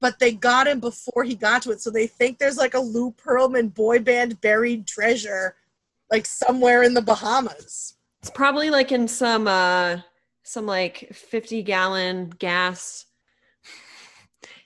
[0.00, 1.80] but they got him before he got to it.
[1.80, 5.56] So they think there's like a Lou Pearlman boy band buried treasure,
[6.10, 7.94] like somewhere in the Bahamas.
[8.20, 9.98] It's probably like in some uh
[10.42, 13.06] some like 50 gallon gas.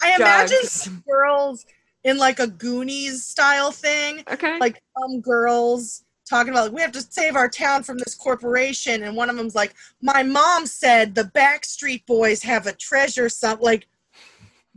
[0.02, 1.64] I imagine girls
[2.06, 4.58] in like a Goonies style thing, Okay.
[4.60, 9.02] like some girls talking about like, we have to save our town from this corporation,
[9.02, 13.60] and one of them's like, my mom said the Backstreet Boys have a treasure, some
[13.60, 13.86] like.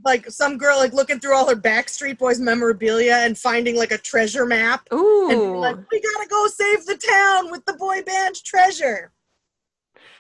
[0.06, 3.98] Like some girl, like looking through all her Backstreet Boys memorabilia and finding like a
[3.98, 5.58] treasure map, and Ooh.
[5.58, 9.12] like, we gotta go save the town with the boy band treasure.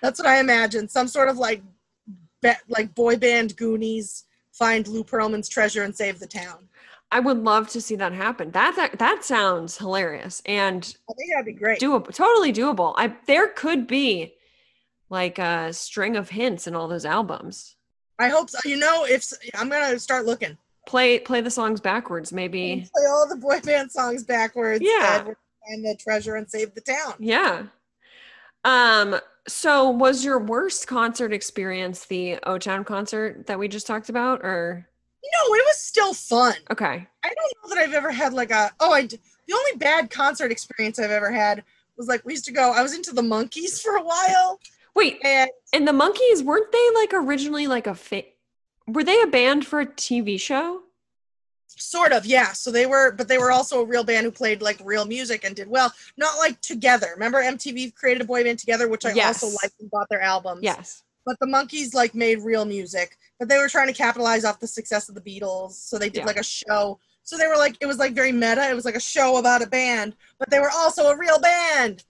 [0.02, 0.90] That's what I imagine.
[0.90, 1.64] Some sort of like,
[2.42, 6.68] be- like boy band Goonies find Lou Pearlman's treasure and save the town.
[7.12, 8.52] I would love to see that happen.
[8.52, 11.80] That that, that sounds hilarious and I think that'd be great.
[11.80, 12.14] doable.
[12.14, 12.94] Totally doable.
[12.98, 14.36] I there could be
[15.10, 17.76] like a string of hints in all those albums.
[18.20, 18.60] I hope so.
[18.66, 20.58] You know, if I'm gonna start looking.
[20.88, 22.88] Play play the songs backwards, maybe.
[22.94, 24.82] Play all the boy band songs backwards.
[24.84, 25.26] Yeah.
[25.26, 25.36] and
[25.68, 27.14] find the treasure and save the town.
[27.20, 27.64] Yeah.
[28.64, 29.20] Um.
[29.48, 34.42] So, was your worst concert experience the O Town concert that we just talked about,
[34.42, 34.88] or
[35.24, 36.56] No, it was still fun.
[36.72, 37.08] okay?
[37.24, 40.10] I don't know that I've ever had like a oh I d- the only bad
[40.10, 41.64] concert experience I've ever had
[41.98, 44.60] was like we used to go I was into the Monkees for a while
[44.96, 48.24] Wait, and and the Monkees weren't they like originally like a fa-
[48.88, 50.82] were they a band for a TV show?
[51.68, 54.62] sort of yeah so they were but they were also a real band who played
[54.62, 58.60] like real music and did well not like together remember MTV created a boy band
[58.60, 59.42] together which I Yes.
[59.44, 61.04] also liked and bought their albums Yes.
[61.30, 64.68] But the Monkees like made real music but they were trying to capitalize off the
[64.68, 66.26] success of the beatles so they did Yeah.
[66.26, 67.00] like a show.
[67.24, 68.68] So they were like it was like very meta.
[68.68, 72.04] It was like a show about a band but they were also a real band.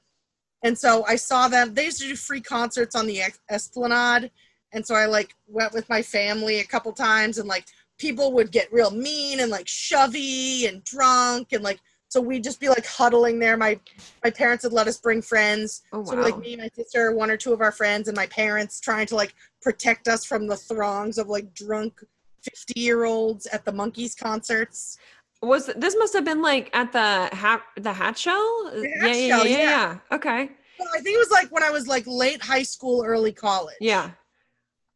[0.63, 1.73] And so i saw them.
[1.73, 4.31] They used to do free concerts on the esplanade.
[4.73, 7.65] And so i like went with my family a couple times and like
[7.97, 11.79] people would get real mean and like shovey and drunk and like
[12.09, 13.79] so we'd just be like huddling there my
[14.23, 16.05] my parents would let us bring friends Oh wow.
[16.05, 19.07] so like me, my sister, one or two of our friends, and my parents trying
[19.07, 22.03] to like protect us from the throngs of like drunk
[22.41, 24.97] fifty year olds at the Monkees concerts.
[25.41, 28.71] was this must have been like at the hat the Hatch Shell?
[28.73, 29.57] hat yeah, yeah, yeah, yeah.
[29.57, 29.97] yeah.
[30.11, 30.49] Okay.
[30.79, 33.75] So I think it was like when I was like late high school, early college.
[33.79, 34.11] Yeah.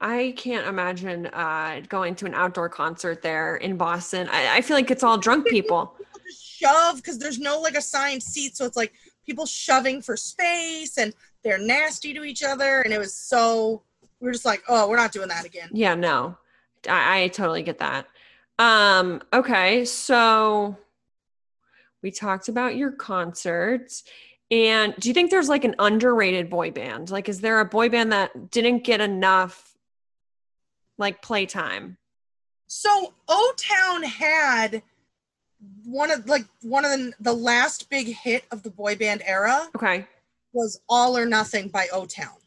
[0.01, 4.27] I can't imagine uh, going to an outdoor concert there in Boston.
[4.29, 5.95] I, I feel like it's all drunk people.
[6.63, 8.93] Shove because there's no like assigned seat, so it's like
[9.25, 13.81] people shoving for space and they're nasty to each other, and it was so
[14.19, 15.69] we were just like, oh, we're not doing that again.
[15.73, 16.37] Yeah, no.
[16.87, 18.07] I, I totally get that.
[18.57, 20.77] Um, okay, so
[22.01, 24.03] we talked about your concerts.
[24.49, 27.09] And do you think there's like an underrated boy band?
[27.09, 29.75] Like, is there a boy band that didn't get enough
[30.97, 31.97] like playtime?
[32.67, 34.83] So O Town had
[35.85, 39.67] one of like one of the the last big hit of the boy band era
[39.75, 40.05] Okay.
[40.53, 42.37] was All or Nothing by O Town.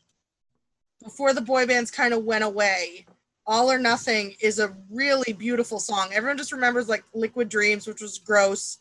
[1.03, 3.07] Before the boy bands kind of went away,
[3.47, 6.09] All or Nothing is a really beautiful song.
[6.13, 8.79] Everyone just remembers like Liquid Dreams, which was gross,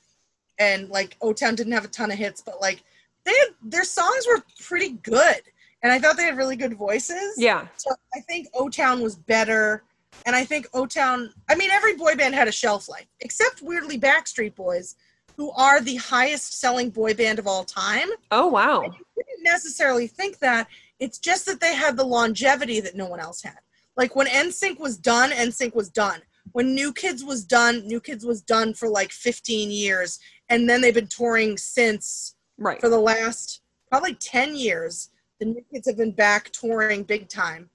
[0.57, 2.81] and like O Town didn't have a ton of hits, but like
[3.25, 5.41] they had, their songs were pretty good,
[5.83, 7.35] and I thought they had really good voices.
[7.37, 7.67] Yeah.
[7.75, 9.83] So I think O Town was better.
[10.25, 13.61] And I think O Town, I mean, every boy band had a shelf life, except
[13.61, 14.95] weirdly Backstreet Boys,
[15.37, 18.07] who are the highest selling boy band of all time.
[18.31, 18.81] Oh, wow.
[18.81, 20.67] Didn't necessarily think that.
[20.99, 23.59] It's just that they had the longevity that no one else had.
[23.97, 26.21] Like when NSYNC was done, NSYNC was done.
[26.53, 30.19] When New Kids was done, New Kids was done for like 15 years.
[30.47, 32.79] And then they've been touring since Right.
[32.79, 37.69] for the last probably 10 years the new kids have been back touring big time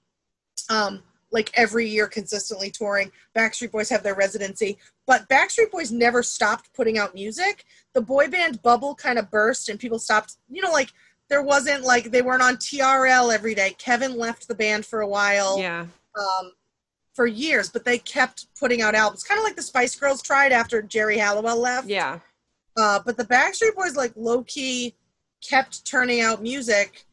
[0.69, 3.11] um like every year consistently touring.
[3.37, 4.77] Backstreet boys have their residency.
[5.07, 7.63] But backstreet boys never stopped putting out music.
[7.93, 10.89] The boy band bubble kind of burst and people stopped you know like
[11.29, 13.73] there wasn't like they weren't on trl every day.
[13.77, 15.85] Kevin left the band for a while Yeah.
[16.17, 16.51] um
[17.13, 19.23] for years but they kept putting out albums.
[19.23, 21.87] Kind of like the spice girls tried after Geri Halliwell left.
[21.87, 22.19] Yeah.
[22.77, 24.95] uh, but the Backstreet Boys like low key
[25.41, 27.05] kept turning out music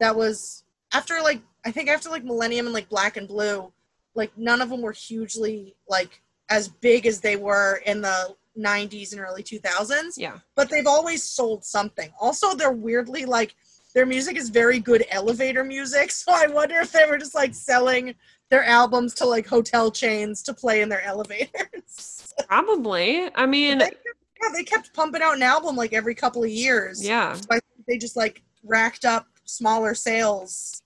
[0.00, 0.61] that was
[0.92, 3.72] after like I think after like Millennium and like Black and Blue,
[4.14, 9.12] like none of them were hugely like as big as they were in the 90s
[9.12, 10.14] and early 2000s.
[10.16, 10.38] Yeah.
[10.54, 12.10] But they've always sold something.
[12.20, 13.54] Also, they're weirdly like
[13.94, 16.10] their music is very good elevator music.
[16.22, 18.14] So I wonder if they were just like selling
[18.50, 22.34] their albums to like hotel chains to play in their elevators.
[22.48, 23.30] Probably.
[23.34, 23.90] I mean, They
[24.42, 27.02] yeah, they kept pumping out an album like every couple of years.
[27.06, 27.34] yeah.
[27.34, 30.81] So they just like racked up smaller sales.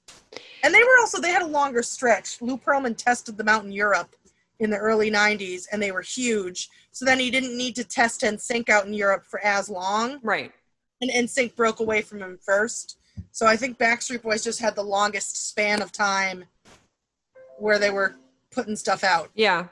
[0.67, 2.43] And they were also they had a longer stretch.
[2.43, 4.17] Lou Pearlman tested them out in Europe
[4.59, 6.71] in the early 90s and they were huge.
[6.91, 10.19] So then he didn't need to test NSYNC out in Europe for as long.
[10.25, 10.51] Right.
[11.01, 12.99] And NSYNC broke away from him first.
[13.31, 16.47] So I think Backstreet Boys just had the longest span of time
[17.61, 18.17] where they were
[18.51, 19.31] putting stuff out.
[19.37, 19.69] Yeah.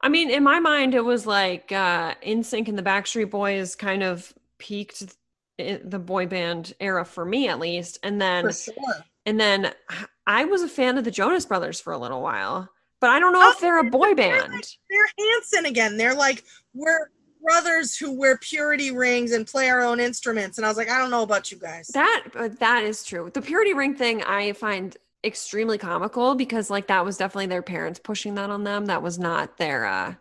[0.00, 4.04] I mean, in my mind, it was like uh NSYNC and the Backstreet Boys kind
[4.04, 5.16] of peaked
[5.58, 7.98] the boy band era for me at least.
[8.04, 9.04] And then For sure.
[9.26, 9.72] And then
[10.26, 12.68] I was a fan of the Jonas Brothers for a little while.
[13.00, 14.66] But I don't know if Oh, they're a boy they're like- band.
[14.90, 15.96] they're Hanson again.
[15.96, 17.10] They're like we're
[17.42, 20.56] brothers who wear purity rings and play our own instruments.
[20.56, 21.88] And I was like, I don't know about you guys.
[21.88, 23.30] That but that is true.
[23.34, 27.98] The purity ring thing I find extremely comical because like that was definitely their parents
[28.02, 28.86] pushing that on them.
[28.86, 30.14] That was not their uh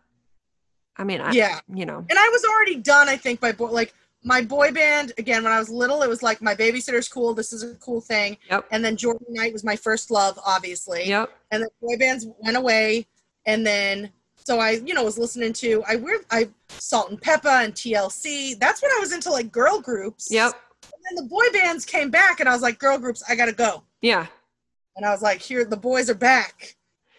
[0.97, 1.59] I mean, I, Yeah.
[1.73, 1.97] you know.
[2.09, 3.07] and I was already done.
[3.09, 6.23] I think by boy, like my boy band again when I was little, it was
[6.23, 7.33] like my babysitter's cool.
[7.33, 8.37] This is a cool thing.
[8.49, 8.67] Yep.
[8.71, 11.07] And then Jordan Knight was my first love, obviously.
[11.07, 11.31] Yep.
[11.51, 13.07] And then boy bands went away,
[13.45, 14.11] and then
[14.45, 18.57] so I, you know, was listening to I weird I Salt and Pepa and TLC.
[18.59, 20.29] That's when I was into like girl groups.
[20.31, 20.53] Yep.
[20.83, 23.53] And then the boy bands came back, and I was like, girl groups, I gotta
[23.53, 23.83] go.
[24.01, 24.27] Yeah.
[24.95, 26.75] And I was like, here, the boys are back.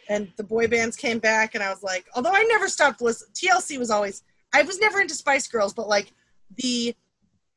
[0.09, 3.33] And the boy bands came back, and I was like, although I never stopped listening,
[3.35, 6.13] TLC was always, I was never into Spice Girls, but like
[6.57, 6.95] the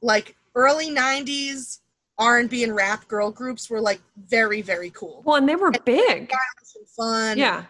[0.02, 1.80] like early 90s
[2.20, 5.22] R&B and rap girl groups were like very, very cool.
[5.26, 6.32] Well, and they were big.
[6.32, 7.38] And fun.
[7.38, 7.66] Yeah.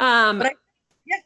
[0.00, 0.54] Um But I-
[1.06, 1.18] yeah.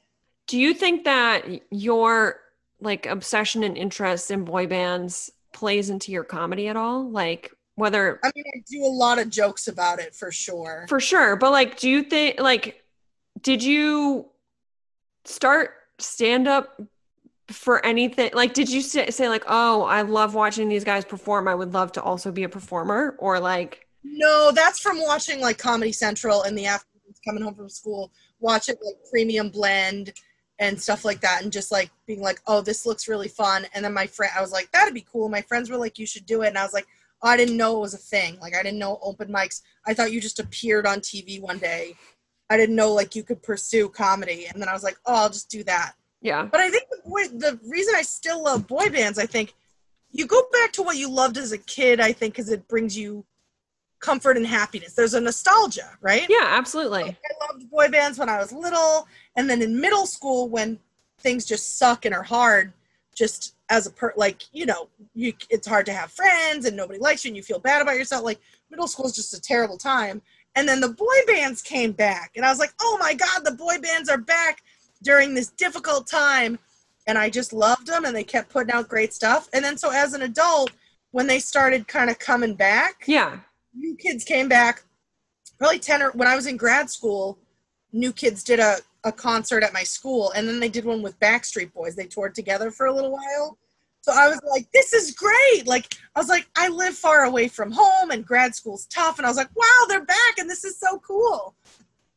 [0.47, 2.41] do you think that your
[2.81, 7.09] like obsession and interest in boy bands plays into your comedy at all?
[7.09, 10.87] Like whether I mean, I do a lot of jokes about it for sure.
[10.89, 12.83] for sure, but like do you think like
[13.41, 14.27] did you
[15.25, 16.81] start stand up
[17.49, 18.31] for anything?
[18.33, 21.49] Like did you say, say like, "Oh, I love watching these guys perform.
[21.49, 25.59] I would love to also be a performer?" Or like No, that's from watching like
[25.59, 30.13] Comedy Central in the afternoons coming home from school, watching like Premium Blend
[30.59, 33.67] and stuff like that, and just like being like, oh, this looks really fun.
[33.75, 35.29] And then my friend, I was like, that'd be cool.
[35.29, 36.49] My friends were like, you should do it.
[36.49, 36.87] And I was like,
[37.23, 38.39] oh, I didn't know it was a thing.
[38.41, 39.63] Like, I didn't know open mics.
[39.87, 41.95] I thought you just appeared on TV one day.
[42.49, 44.47] I didn't know like you could pursue comedy.
[44.47, 45.93] And then I was like, oh, I'll just do that.
[46.21, 46.49] Yeah.
[46.51, 49.55] But I think the boy, the reason I still love boy bands, I think
[50.11, 52.01] you go back to what you loved as a kid.
[52.01, 53.25] I think because it brings you
[54.01, 54.95] comfort and happiness.
[54.95, 56.27] There's a nostalgia, right?
[56.29, 57.03] Yeah, absolutely.
[57.03, 60.79] I loved boy bands when I was little, and then in middle school when
[61.19, 62.73] things just suck and are hard.
[63.15, 66.99] Just as a per, like you know, you it's hard to have friends and nobody
[66.99, 68.25] likes you and you feel bad about yourself.
[68.25, 70.21] Like middle school is just a terrible time.
[70.55, 73.53] And then the boy bands came back, and I was like, oh my god, the
[73.53, 74.63] boy bands are back
[75.03, 76.59] during this difficult time
[77.07, 79.49] and I just loved them and they kept putting out great stuff.
[79.53, 80.73] And then so as an adult,
[81.13, 83.39] when they started kind of coming back, Yeah.
[83.75, 84.83] new kids came back
[85.59, 87.39] probably 10 or when I was in grad school,
[87.93, 91.19] new kids did a, a concert at my school and then they did one with
[91.21, 91.95] Backstreet Boys.
[91.95, 93.57] They toured together for a little while.
[94.03, 95.67] So I was like, this is great.
[95.67, 99.19] Like I was like, I live far away from home and grad school's tough.
[99.19, 101.55] And I was like, wow, they're back and this is so cool.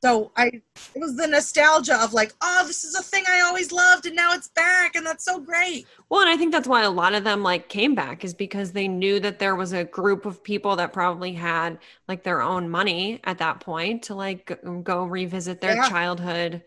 [0.04, 3.72] So I it was the nostalgia of like, oh, this is a thing I always
[3.72, 5.88] loved and now it's back and that's so great.
[6.10, 8.72] Well, and I think that's why a lot of them like came back is because
[8.72, 12.70] they knew that there was a group of people that probably had like their own
[12.70, 15.90] money at that point to like go, um, go revisit their Yeah.
[15.90, 16.64] childhood,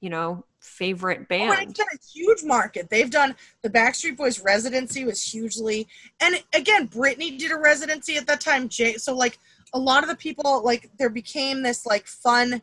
[0.00, 1.66] you know, favorite Oh, band.
[1.66, 2.88] it's been a huge market.
[2.90, 5.88] They've done the Backstreet Boys residency was hugely,
[6.20, 8.68] and again, Britney did a residency at that time.
[8.68, 9.38] Jay, so like
[9.72, 12.62] a lot of the people, like there became this like fun,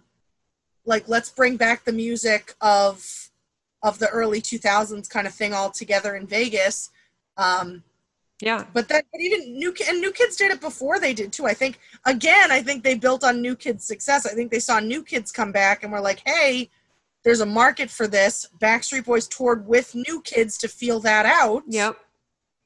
[0.86, 3.30] like let's bring back the music of
[3.84, 6.92] of the early 2000s kind of thing all together in Vegas.
[7.38, 7.84] Um,
[8.40, 8.66] Yeah.
[8.74, 11.46] but that, but even new and new kids did it before they did too.
[11.48, 14.26] I think again, I think they built on new kids' success.
[14.26, 16.70] I think they saw new kids come back and were like, "Hey,
[17.24, 21.64] there's a market for this." Backstreet Boys toured with new kids to feel that out.
[21.68, 21.98] Yep.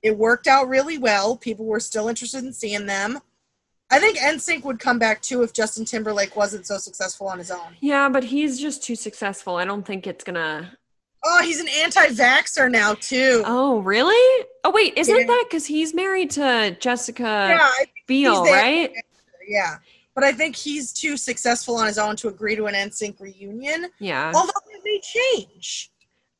[0.01, 1.35] It worked out really well.
[1.37, 3.21] People were still interested in seeing them.
[3.95, 7.49] I think NSYNC would come back too if Justin Timberlake wasn't so successful on his
[7.49, 7.77] own.
[7.79, 9.55] Yeah, but he's just too successful.
[9.55, 10.77] I don't think it's gonna.
[11.23, 13.41] Oh, he's an anti-vaxer now too.
[13.45, 14.45] Oh, really?
[14.63, 15.25] Oh, wait, isn't Yeah.
[15.25, 18.93] that because he's married to Jessica yeah, I Biel, right?
[19.47, 19.77] Yeah.
[20.13, 23.87] But I think he's too successful on his own to agree to an NSYNC reunion.
[23.99, 24.31] Yeah.
[24.35, 25.91] Although it may change.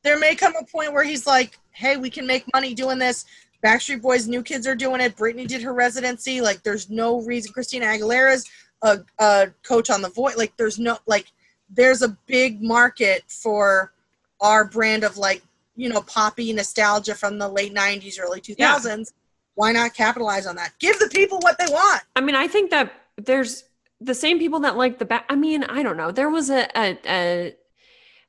[0.03, 3.25] There may come a point where he's like, hey, we can make money doing this.
[3.65, 5.15] Backstreet Boys, new kids are doing it.
[5.17, 6.39] Britney did her residency.
[6.39, 7.51] Like, there's no reason.
[7.51, 8.45] Christina Aguilera's
[8.84, 10.38] a, a coach on The Voice.
[10.38, 11.32] Like, there's no, like,
[11.69, 13.91] there's a big market for
[14.39, 15.41] our brand of, like,
[15.75, 19.12] you know, poppy nostalgia from the late 90s, early 2000s.
[19.56, 20.73] Why not capitalize on that?
[20.80, 22.04] Give the people what they want.
[22.15, 23.63] I mean, I think that there's
[24.01, 25.25] the same people that like the back.
[25.30, 26.12] I mean, I don't know.
[26.12, 27.56] There was a, a a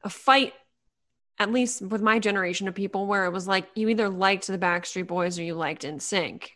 [0.05, 0.55] a fight,
[1.38, 4.59] at least with my generation of people, where it was like you either liked the
[4.59, 6.51] Backstreet Boys or you liked NSYNC.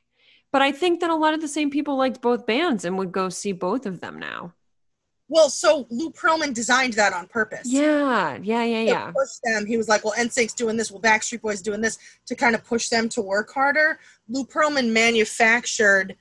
[0.52, 3.12] But I think that a lot of the same people liked both bands and would
[3.12, 4.54] go see both of them now.
[5.30, 7.72] Well, so Lou Pearlman designed that on purpose.
[7.72, 9.12] Yeah, yeah, yeah, to yeah.
[9.12, 9.64] push them.
[9.64, 12.64] He was like, well, NSYNC's doing this, well, Backstreet Boys doing this to kind of
[12.64, 14.00] push them to work harder.
[14.28, 16.16] Lou Pearlman manufactured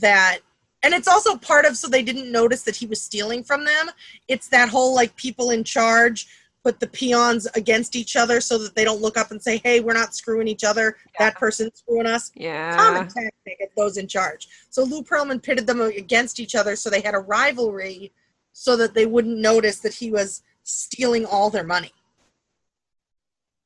[0.00, 0.40] that.
[0.82, 3.90] And it's also part of so they didn't notice that he was stealing from them.
[4.28, 6.26] It's that whole like people in charge
[6.62, 9.80] put the peons against each other so that they don't look up and say, "Hey,
[9.80, 10.96] we're not screwing each other.
[11.18, 12.76] That person's screwing us." Yeah.
[12.76, 14.48] Common tactic of those in charge.
[14.70, 18.12] So Lou Pearlman pitted them against each other, so they had a rivalry,
[18.52, 21.92] so that they wouldn't notice that he was stealing all their money.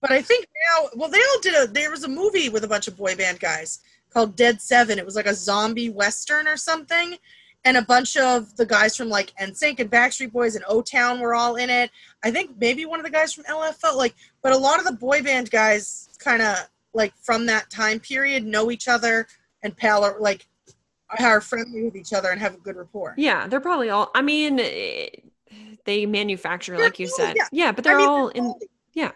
[0.00, 1.66] But I think now, well, they all did a.
[1.66, 3.80] There was a movie with a bunch of boy band guys
[4.10, 4.98] called Dead Seven.
[4.98, 7.16] It was like a zombie western or something,
[7.64, 11.20] and a bunch of the guys from like NSYNC and Backstreet Boys and O Town
[11.20, 11.90] were all in it.
[12.22, 14.92] I think maybe one of the guys from LFO, like, but a lot of the
[14.92, 16.56] boy band guys kind of
[16.92, 19.26] like from that time period know each other
[19.62, 20.46] and pal are like
[21.18, 23.14] are friendly with each other and have a good rapport.
[23.16, 24.10] Yeah, they're probably all.
[24.14, 25.06] I mean, eh,
[25.84, 27.36] they manufacture, They're like you all- said.
[27.36, 27.46] yeah.
[27.52, 28.44] Yeah, but they're I mean, all they're in.
[28.46, 28.58] all-
[28.94, 29.12] Yeah.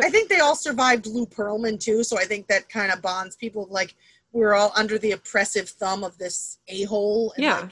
[0.00, 3.34] I think they all survived Lou Pearlman too, so I think that kind of bonds
[3.36, 3.66] people.
[3.70, 3.94] Like
[4.32, 7.34] we're all under the oppressive thumb of this a hole.
[7.36, 7.60] Yeah.
[7.60, 7.70] Like,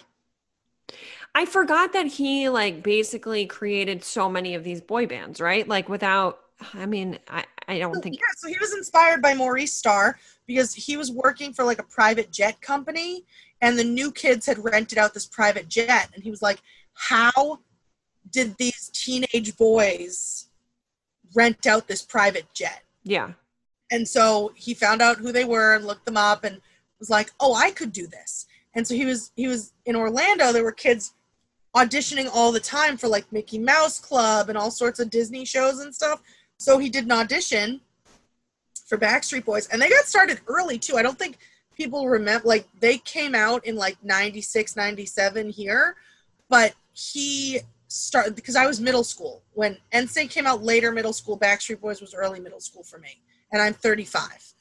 [1.34, 5.66] I forgot that he like basically created so many of these boy bands, right?
[5.66, 6.41] Like without.
[6.72, 8.16] I mean, I I don't think.
[8.16, 11.84] yeah, so he was inspired by Maurice Starr because he was working for like a
[11.84, 13.24] private jet company,
[13.61, 16.62] and the new kids had rented out this private jet, and he was like,
[16.95, 17.61] "How
[18.30, 20.47] did these teenage boys
[21.34, 23.32] rent out this private jet?" Yeah.
[23.91, 26.61] And so he found out who they were and looked them up and
[26.99, 30.52] was like, "Oh, I could do this." And so he was he was in Orlando.
[30.52, 31.14] There were kids
[31.74, 35.80] auditioning all the time for like Mickey Mouse Club and all sorts of Disney shows
[35.80, 36.22] and stuff.
[36.58, 37.80] So he did an audition
[38.86, 40.96] for Backstreet Boys, and they got started early too.
[40.96, 41.38] I don't think
[41.76, 45.96] people remember like they came out in like 96 97 here
[46.48, 51.38] but he started because i was middle school when nsync came out later middle school
[51.38, 53.20] backstreet boys was early middle school for me
[53.52, 54.54] and i'm 35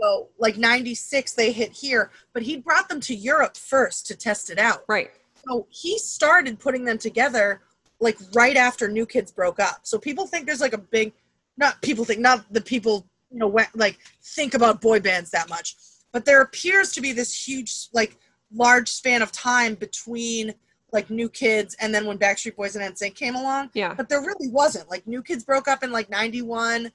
[0.00, 4.50] so like 96 they hit here but he brought them to europe first to test
[4.50, 5.10] it out Right.
[5.48, 7.62] so he started putting them together
[8.02, 9.80] like right after New Kids broke up.
[9.84, 11.12] So people think there's like a big,
[11.56, 15.76] not people think, not the people, you know, like think about boy bands that much,
[16.12, 18.18] but there appears to be this huge, like
[18.52, 20.52] large span of time between
[20.92, 23.70] like New Kids and then when Backstreet Boys and NSYNC came along.
[23.72, 23.94] Yeah.
[23.94, 24.90] But there really wasn't.
[24.90, 26.90] Like New Kids broke up in like 91.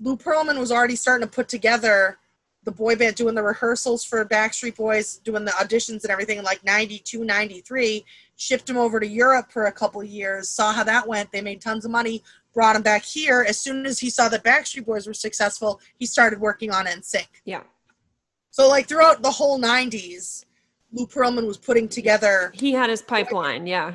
[0.00, 2.18] Lou Pearlman was already starting to put together
[2.64, 6.44] the boy band doing the rehearsals for Backstreet Boys, doing the auditions and everything in
[6.44, 8.04] like 92, 93,
[8.36, 11.32] shipped him over to Europe for a couple of years, saw how that went.
[11.32, 12.22] They made tons of money,
[12.54, 13.44] brought him back here.
[13.48, 17.26] As soon as he saw that Backstreet Boys were successful, he started working on NSYNC.
[17.44, 17.62] Yeah.
[18.50, 20.44] So like throughout the whole 90s,
[20.92, 23.66] Lou Pearlman was putting together He had his pipeline.
[23.66, 23.94] Yeah.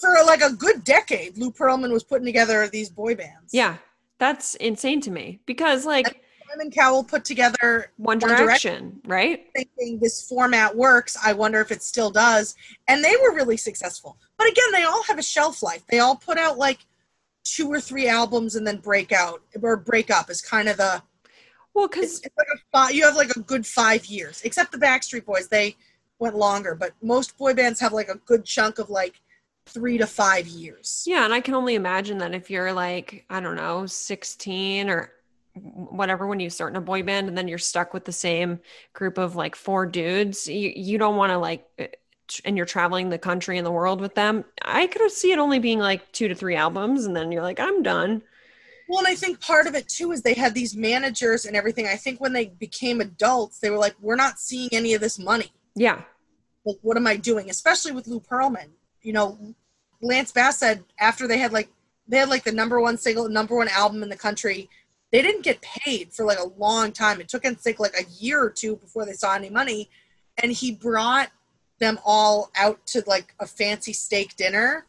[0.00, 1.36] for like a good decade.
[1.38, 3.52] Lou Pearlman was putting together these boy bands.
[3.52, 3.78] Yeah.
[4.18, 8.44] That's insane to me because like Simon Cowell put together One One Direction.
[8.46, 9.46] Direction, right?
[9.54, 11.16] thinking this format works.
[11.22, 12.54] I wonder if it still does.
[12.86, 14.16] And they were really successful.
[14.36, 15.82] But again, they all have a shelf life.
[15.90, 16.78] They all put out like
[17.44, 21.02] two or three albums and then break out or break up is kind of the
[21.74, 22.34] Well, because it's
[22.72, 25.74] like you have like a good five years except the backstreet boys they
[26.18, 29.20] went longer but most boy bands have like a good chunk of like
[29.66, 33.40] three to five years yeah, and I can only imagine that if you're like I
[33.40, 35.12] don't know, sixteen or
[35.62, 38.60] whatever when you start in a boy band and then you're stuck with the same
[38.92, 41.66] group of like four dudes, you you don't want to like.
[41.78, 41.86] uh,
[42.44, 44.44] And you're traveling the country and the world with them.
[44.62, 47.58] I could see it only being like two to three albums, and then you're like,
[47.60, 48.22] I'm done.
[48.88, 51.86] well and i think part of it too is they had these managers and everything
[51.86, 55.18] i think when they became adults they were like we're not seeing any of this
[55.18, 56.02] money Yeah,
[56.64, 58.68] like what am i doing especially with lou pearlman
[59.02, 59.38] you know
[60.00, 61.68] lance bass said after they had like
[62.06, 64.68] they had like the number one single number one album in the country
[65.12, 67.20] they didn't get paid for like a long time.
[67.20, 69.88] It took NSYNC like a year or two before they saw any money.
[70.42, 71.30] And he brought
[71.80, 74.86] them all out to like a fancy steak dinner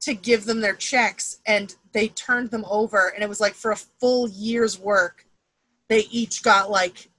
[0.00, 1.38] to give them their checks.
[1.46, 3.08] And they turned them over.
[3.08, 5.26] And it was like for a full year's work
[5.90, 7.10] they each got like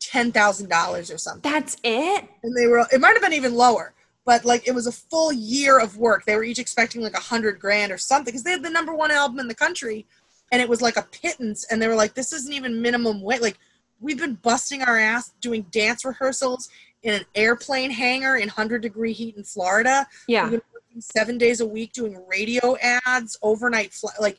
[0.00, 1.50] $10,000 or something.
[1.50, 2.24] That's it.
[2.42, 3.92] and they were it might have been even lower
[4.24, 6.24] but like it was a full year of work.
[6.24, 8.94] They were each expecting like a hundred grand or something because they had the number
[8.94, 10.06] one album in the country
[10.52, 13.40] and it was like a pittance and they were like this isn't even minimum wage
[13.40, 13.58] like
[14.00, 16.68] we've been busting our ass doing dance rehearsals
[17.02, 20.06] in an airplane hangar in 100 degree heat in florida.
[20.28, 24.38] Yeah, we've been working seven days a week doing radio ads overnight fl- like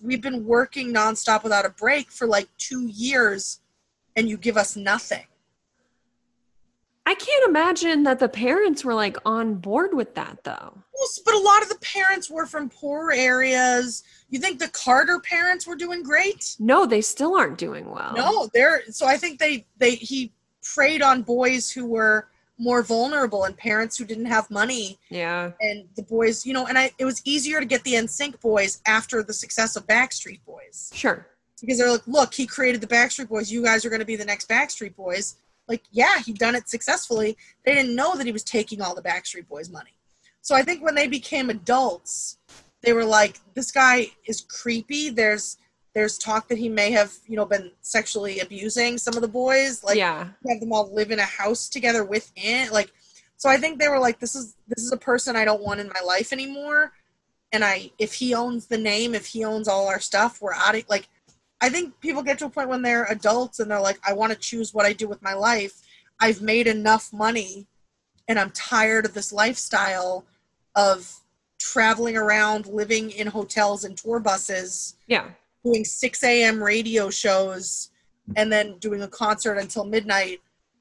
[0.00, 3.60] we've been working nonstop without a break for like two years
[4.16, 5.24] and you give us nothing
[7.06, 10.72] I can't imagine that the parents were like on board with that though.
[10.94, 14.02] Well, but a lot of the parents were from poor areas.
[14.30, 16.56] You think the Carter parents were doing great?
[16.58, 18.14] No, they still aren't doing well.
[18.16, 20.32] No, they're so I think they they he
[20.62, 25.50] preyed on boys who were more vulnerable and parents who didn't have money Yeah.
[25.60, 28.80] and the boys, you know, and I it was easier to get the NSYNC boys
[28.86, 31.26] after the success of Backstreet Boys Sure.
[31.60, 33.50] because they're like, look, he created the Backstreet Boys.
[33.52, 35.36] You guys are going to be the next Backstreet Boys.
[35.68, 37.36] Like, yeah, he'd done it successfully.
[37.64, 39.94] They didn't know that he was taking all the Backstreet Boys money.
[40.42, 42.38] So I think when they became adults,
[42.82, 45.10] they were like, this guy is creepy.
[45.10, 45.56] There's
[45.94, 49.84] there's talk that he may have, you know, been sexually abusing some of the boys.
[49.84, 50.26] Like, yeah.
[50.48, 52.92] have them all live in a house together with within like
[53.36, 55.80] so i think they were like this is this is a person i don't want
[55.80, 56.92] in my life anymore
[57.52, 60.74] and i if he owns the name if he owns all our stuff we're out
[60.74, 61.08] of like
[61.64, 64.30] i think people get to a point when they're adults and they're like i want
[64.32, 65.74] to choose what i do with my life
[66.20, 67.66] i've made enough money
[68.28, 70.24] and i'm tired of this lifestyle
[70.76, 71.20] of
[71.58, 75.30] traveling around living in hotels and tour buses Yeah.
[75.64, 76.62] doing 6 a.m.
[76.62, 77.90] radio shows
[78.36, 80.40] and then doing a concert until midnight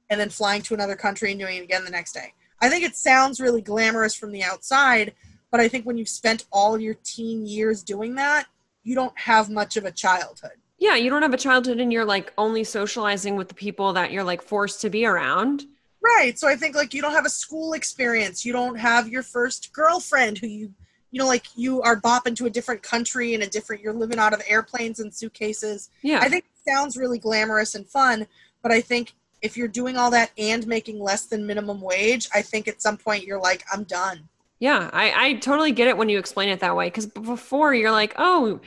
[0.10, 2.34] and then flying to another country and doing it again the next day.
[2.62, 5.14] I think it sounds really glamorous from the outside,
[5.52, 8.46] but I think when you've spent all your teen years doing that,
[8.84, 10.58] you don't have much of a childhood.
[10.80, 10.96] Yeah.
[10.96, 14.24] You don't have a childhood and you're like only socializing with the people that you're
[14.24, 15.66] like forced to be around.
[16.02, 16.38] Right.
[16.38, 18.46] So I think like you don't have a school experience.
[18.46, 20.74] You don't have your first girlfriend who you
[21.12, 24.18] you know like you are bopping to a different country and a different you're living
[24.18, 25.90] out of airplanes and suitcases.
[26.02, 26.20] Yeah.
[26.22, 28.26] I think it sounds really glamorous and fun,
[28.62, 29.14] but I think
[29.44, 32.98] if you're doing all that and making less than minimum wage, I think at some
[32.98, 34.30] point you're like, I'm done.
[34.58, 36.88] Yeah, I, I totally get it when you explain it that way.
[36.88, 38.62] Because before you're like, oh,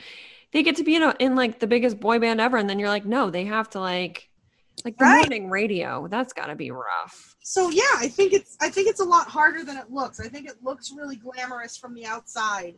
[0.53, 2.79] they get to be in, a, in like the biggest boy band ever, and then
[2.79, 4.29] you're like, no, they have to like,
[4.85, 5.19] like the Right.
[5.19, 6.07] morning radio.
[6.07, 7.35] That's got to be rough.
[7.43, 10.19] So yeah, I think it's I think it's a lot harder than it looks.
[10.19, 12.75] I think it looks really glamorous from the outside.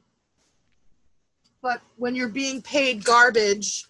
[1.61, 3.86] But when you're being paid garbage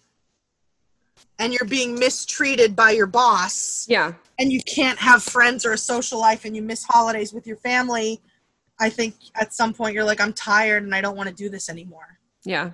[1.38, 5.78] and you're being mistreated by your boss Yeah, and you can't have friends or a
[5.78, 8.20] social life and you miss holidays with your family,
[8.80, 11.48] I think at some point you're like I'm tired and I don't want to do
[11.48, 12.18] this anymore.
[12.44, 12.70] yeah.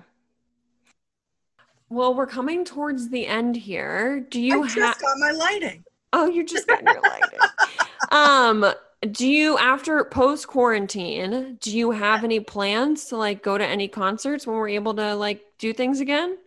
[1.89, 4.19] Well, we're coming towards the end here.
[4.29, 4.75] Do you I have?
[4.75, 5.83] just got my lighting.
[6.13, 7.39] Oh, you just got your lighting.
[8.11, 8.65] um,
[9.11, 11.57] do you after post quarantine?
[11.61, 15.15] Do you have any plans to like go to any concerts when we're able to
[15.15, 16.37] like do things again?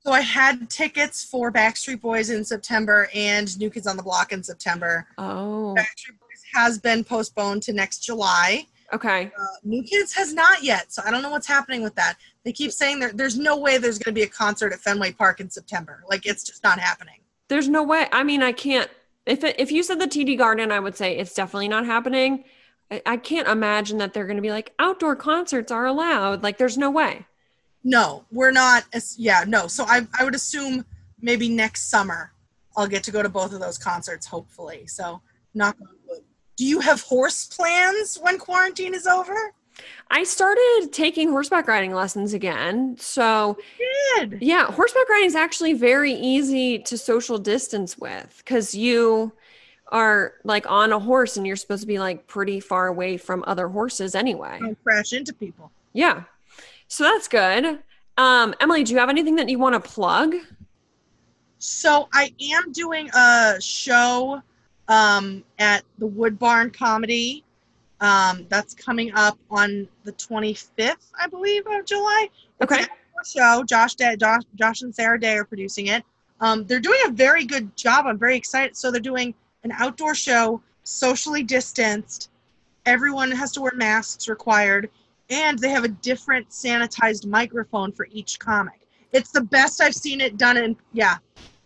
[0.00, 4.32] So I had tickets for Backstreet Boys in September and New Kids on the Block
[4.32, 5.06] in September.
[5.18, 8.66] Oh, Backstreet Boys has been postponed to next July.
[8.94, 9.26] okay.
[9.26, 12.14] Uh, New Kids has not yet, so I don't know what's happening with that.
[12.44, 15.12] They keep saying there, there's no way there's going to be a concert at Fenway
[15.12, 16.04] Park in September.
[16.08, 17.20] Like it's just not happening.
[17.48, 18.06] There's no way.
[18.12, 18.90] I mean, I can't.
[19.26, 22.44] If it, if you said the TD Garden, I would say it's definitely not happening.
[22.90, 26.42] I, I can't imagine that they're going to be like outdoor concerts are allowed.
[26.42, 27.26] Like, there's no way.
[27.84, 28.84] No, we're not.
[28.92, 29.66] As, yeah, no.
[29.66, 30.84] So I, I would assume
[31.20, 32.32] maybe next summer
[32.76, 34.86] I'll get to go to both of those concerts, hopefully.
[34.86, 35.20] So
[35.54, 36.22] knock on wood.
[36.56, 39.54] Do you have horse plans when quarantine is over?
[40.10, 42.96] I started taking horseback riding lessons again.
[42.98, 43.58] So,
[44.16, 44.38] Good.
[44.40, 49.32] yeah, horseback riding is actually very easy to social distance with because you
[49.92, 53.44] are like on a horse and you're supposed to be like pretty far away from
[53.46, 54.58] other horses anyway.
[54.60, 55.70] Don't crash into people.
[55.92, 56.24] Yeah.
[56.88, 57.80] So that's good.
[58.16, 60.34] Um, Emily, do you have anything that you want to plug?
[61.58, 64.42] So I am doing a show
[64.88, 67.44] um, at the Wood Barn Comedy.
[68.00, 72.28] Um, that's coming up on the 25th, I believe, of July.
[72.60, 72.86] It's Okay.
[73.24, 73.62] show.
[73.64, 76.02] Josh, Day, Josh, Josh and Sarah Day are producing it.
[76.40, 78.06] Um, they're doing a very good job.
[78.06, 78.74] I'm very excited.
[78.74, 82.30] So they're doing an outdoor show, socially distanced.
[82.86, 84.88] Everyone has to wear masks required,
[85.28, 88.80] and they have a different sanitized microphone for each comic.
[89.12, 91.16] It's the best I've seen it done in yeah.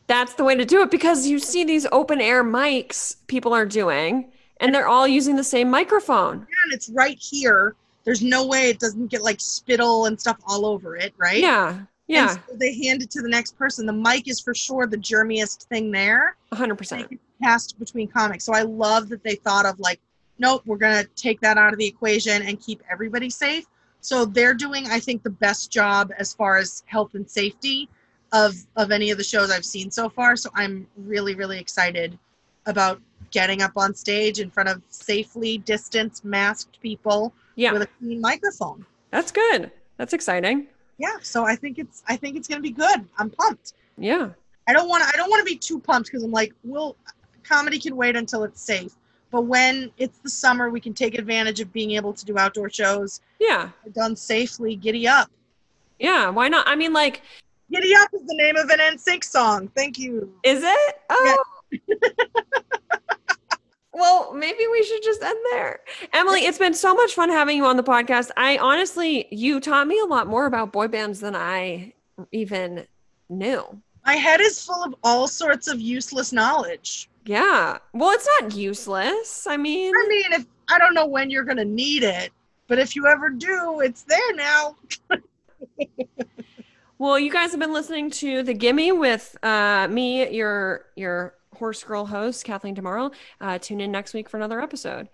[0.09, 3.64] That's the way to do it because you see these open air mics people are
[3.64, 6.36] doing, and they're all using the same microphone.
[6.64, 7.74] and it's right here.
[8.05, 11.38] There's no way it doesn't get like spittle and stuff all over it, right?
[11.40, 11.70] Yeah.
[11.70, 12.34] And Yeah.
[12.34, 13.86] so they hand it to the next person.
[13.86, 16.36] The mic is for sure the germiest thing there.
[16.52, 16.98] 100%.
[16.98, 18.44] They can Passed between comics.
[18.44, 20.00] So I love that they thought of like,
[20.38, 23.66] nope, we're gonna take that out of the equation and keep everybody safe.
[24.00, 27.88] So they're doing, I think, the best job as far as health and safety
[28.32, 30.36] of of any of the shows I've seen so far.
[30.36, 32.18] So I'm really, really excited
[32.66, 33.00] about
[33.31, 37.72] getting up on stage in front of safely distanced, masked people Yeah.
[37.72, 38.85] with a clean microphone.
[39.11, 39.70] That's good.
[39.97, 40.66] That's exciting.
[40.99, 43.05] Yeah, so I think it's I think it's gonna be good.
[43.18, 43.75] I'm pumped.
[43.99, 44.31] Yeah.
[44.68, 46.97] I don't want to I don't want to be too pumped because I'm like, well,
[47.43, 48.93] comedy can wait until it's safe.
[49.31, 52.70] But when it's the summer, we can take advantage of being able to do outdoor
[52.70, 53.70] shows Yeah.
[53.93, 54.77] done safely.
[54.77, 55.31] Giddy up.
[55.99, 56.29] Yeah.
[56.31, 56.66] Why not?
[56.68, 57.22] I mean, like,
[57.72, 59.68] Giddy up is the name of an NSYNC song.
[59.75, 60.33] Thank you.
[60.45, 61.01] is it?
[61.11, 61.45] Oh.
[63.95, 65.80] well, maybe we should just end there.
[66.12, 68.30] Emily, it's been so much fun having you on the podcast.
[68.36, 71.95] I honestly, you taught me a lot more about boy bands than I
[72.32, 72.86] even
[73.28, 73.80] knew.
[74.05, 77.09] My head is full of all sorts of useless knowledge.
[77.24, 77.78] Yeah.
[77.95, 79.47] Well, it's not useless.
[79.47, 82.30] I mean, I mean, if I don't know when you're going to need it,
[82.66, 84.76] but if you ever do, it's there now.
[86.99, 91.34] well, you guys have been listening to the Gimme with uh, me, your your
[91.65, 93.11] horse girl host, Kathleen Tomorrow.
[93.41, 95.09] Uh, tune in next week for another episode.